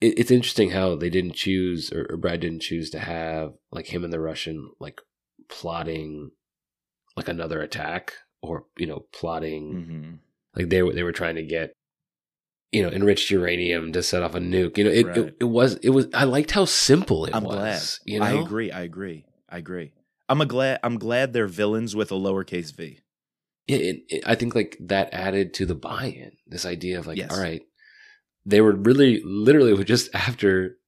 [0.00, 3.86] it, it's interesting how they didn't choose or, or Brad didn't choose to have like
[3.92, 5.00] him and the Russian like
[5.48, 6.30] plotting
[7.16, 10.14] like another attack or you know plotting Mm-hmm.
[10.56, 11.72] like they were they were trying to get
[12.70, 15.16] you know enriched uranium to set off a nuke you know it Right.
[15.16, 17.82] it, it was it was i liked how simple it I'm was glad.
[18.12, 18.70] you know I agree.
[18.70, 19.24] I agree.
[19.48, 19.92] I agree.
[20.28, 20.78] I'm a glad.
[20.82, 23.00] I'm glad they're villains with a lowercase v.
[23.68, 27.18] Yeah, it, it, i think like that added to the buy-in this idea of like
[27.18, 27.30] Yes.
[27.30, 27.62] all right
[28.46, 30.78] they were really literally just after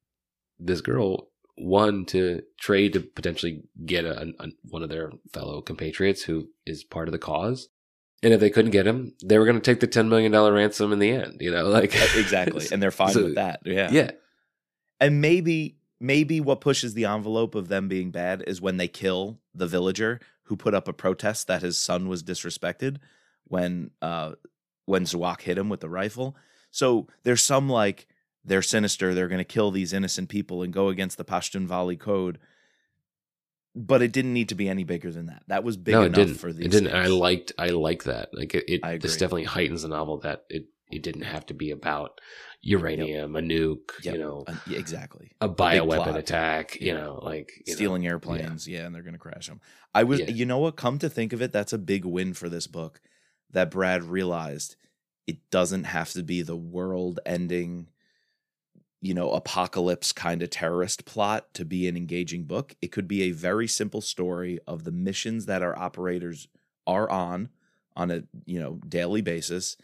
[0.59, 6.23] this girl one to trade to potentially get a, a, one of their fellow compatriots
[6.23, 7.69] who is part of the cause
[8.23, 10.53] and if they couldn't get him they were going to take the 10 million dollar
[10.55, 13.61] ransom in the end you know like uh, exactly, and they're fine So, with that.
[13.67, 13.91] Yeah.
[13.93, 14.11] yeah
[15.01, 19.39] And maybe maybe what pushes the envelope of them being bad is when they kill
[19.55, 20.19] the villager
[20.51, 22.97] who put up a protest that his son was disrespected
[23.45, 24.33] when uh
[24.85, 26.37] when Zawak hit him with the rifle.
[26.73, 28.09] So there's some like
[28.45, 32.41] they're sinister, they're going to kill these innocent people and go against the Pashtunwali code.
[33.77, 35.45] But it didn't need to be any bigger than that.
[35.47, 36.35] That was big no, enough didn't.
[36.35, 36.67] for these.
[36.67, 36.93] It didn't.
[36.93, 37.53] I liked.
[37.57, 38.31] I like that.
[38.33, 38.65] Like it.
[38.67, 40.65] it this definitely heightens the novel that it.
[40.91, 42.21] It didn't have to be about
[42.63, 44.15] uranium, a nuke, Yep.
[44.15, 45.31] you know, Uh, yeah, exactly.
[45.41, 47.75] a bioweapon attack, you know, like you know.
[47.77, 48.69] stealing airplanes.
[48.69, 48.87] Yeah.
[48.87, 49.61] and they're going to crash them.
[49.95, 50.31] I was, Yeah.
[50.31, 50.77] you know what?
[50.77, 53.01] Come to think of it, that's a big win for this book
[53.51, 54.77] that Brad realized
[55.27, 57.89] it doesn't have to be the world ending,
[59.01, 62.75] you know, apocalypse kind of terrorist plot to be an engaging book.
[62.83, 66.49] It could be a very simple story of the missions that our operators
[66.87, 67.49] are on
[67.97, 69.77] on a, you know, daily basis.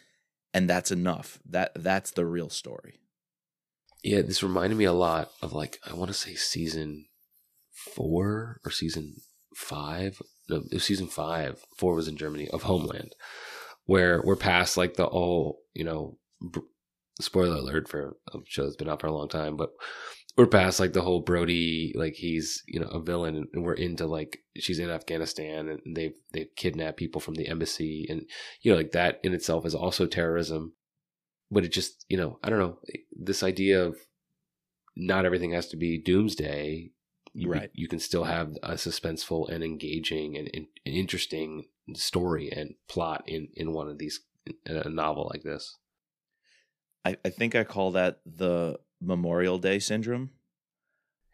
[0.56, 1.38] And that's enough.
[1.44, 2.98] That that's the real story.
[4.02, 7.06] Yeah, this reminded me a lot of like I want to say season
[7.94, 9.16] four or season
[9.54, 10.22] five.
[10.48, 11.62] No, it was season five.
[11.76, 13.14] Four was in Germany of Homeland,
[13.84, 16.16] where we're past like the all you know.
[16.40, 16.60] Br-
[17.20, 19.70] spoiler alert for a show that's been out for a long time, but
[20.36, 24.06] we're past like the whole Brody, like he's you know a villain, and we're into
[24.06, 28.22] like she's in Afghanistan and they've they've kidnapped people from the embassy, and
[28.60, 30.74] you know like that in itself is also terrorism.
[31.50, 33.96] But it just you know I don't know eh, this idea of
[34.94, 36.90] not everything has to be doomsday.
[37.32, 37.70] you, Right.
[37.72, 43.48] you can still have a suspenseful and engaging and, and interesting story and plot in
[43.54, 44.20] in one of these
[44.66, 45.76] in a novel like this.
[47.06, 50.30] I, I think I call that the Memorial Day syndrome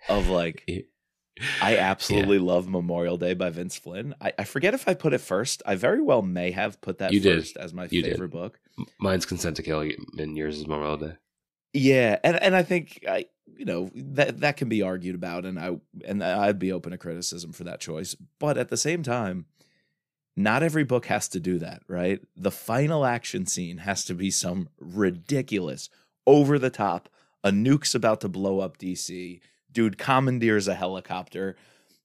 [0.08, 0.64] of like
[1.62, 4.14] I absolutely love Memorial Day by Vince Flynn.
[4.20, 5.62] I, I forget if I put it first.
[5.64, 7.48] I very well may have put that You did.
[7.56, 8.12] as my You did.
[8.12, 8.60] favorite book.
[9.00, 9.80] Mine's Consent to Kill,
[10.18, 11.14] and yours is Memorial Day.
[11.72, 15.58] Yeah, and and I think I you know that that can be argued about, and
[15.58, 18.14] I and I'd be open to criticism for that choice.
[18.38, 19.46] But at the same time,
[20.36, 22.20] not every book has to do that, right?
[22.36, 25.88] The final action scene has to be some ridiculous,
[26.26, 27.08] over the top.
[27.45, 29.40] A nuke's about to blow up DC.
[29.70, 31.57] Dude commandeers a helicopter,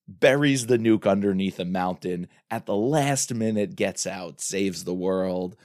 [0.08, 2.28] buries the nuke underneath a mountain.
[2.50, 5.56] At the last minute, gets out, saves the world.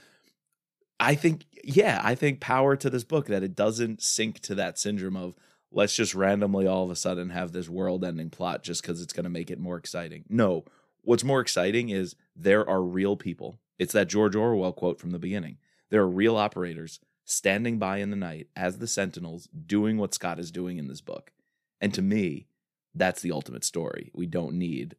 [0.99, 4.77] I think, yeah, I think power to this book that it doesn't sink to that
[4.77, 5.33] syndrome of
[5.71, 9.13] let's just randomly all of a sudden have this world ending plot just because it's
[9.13, 10.23] going to make it more exciting.
[10.29, 10.65] No,
[11.01, 13.59] what's more exciting is there are real people.
[13.79, 15.57] It's that George Orwell quote from the beginning.
[15.89, 20.39] There are real operators standing by in the night as the sentinels doing what Scot
[20.39, 21.31] is doing in this book.
[21.79, 22.47] And to me,
[22.93, 24.11] that's the ultimate story.
[24.13, 24.95] We don't need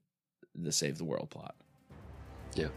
[0.54, 1.54] the save the world plot.
[2.54, 2.68] Yeah.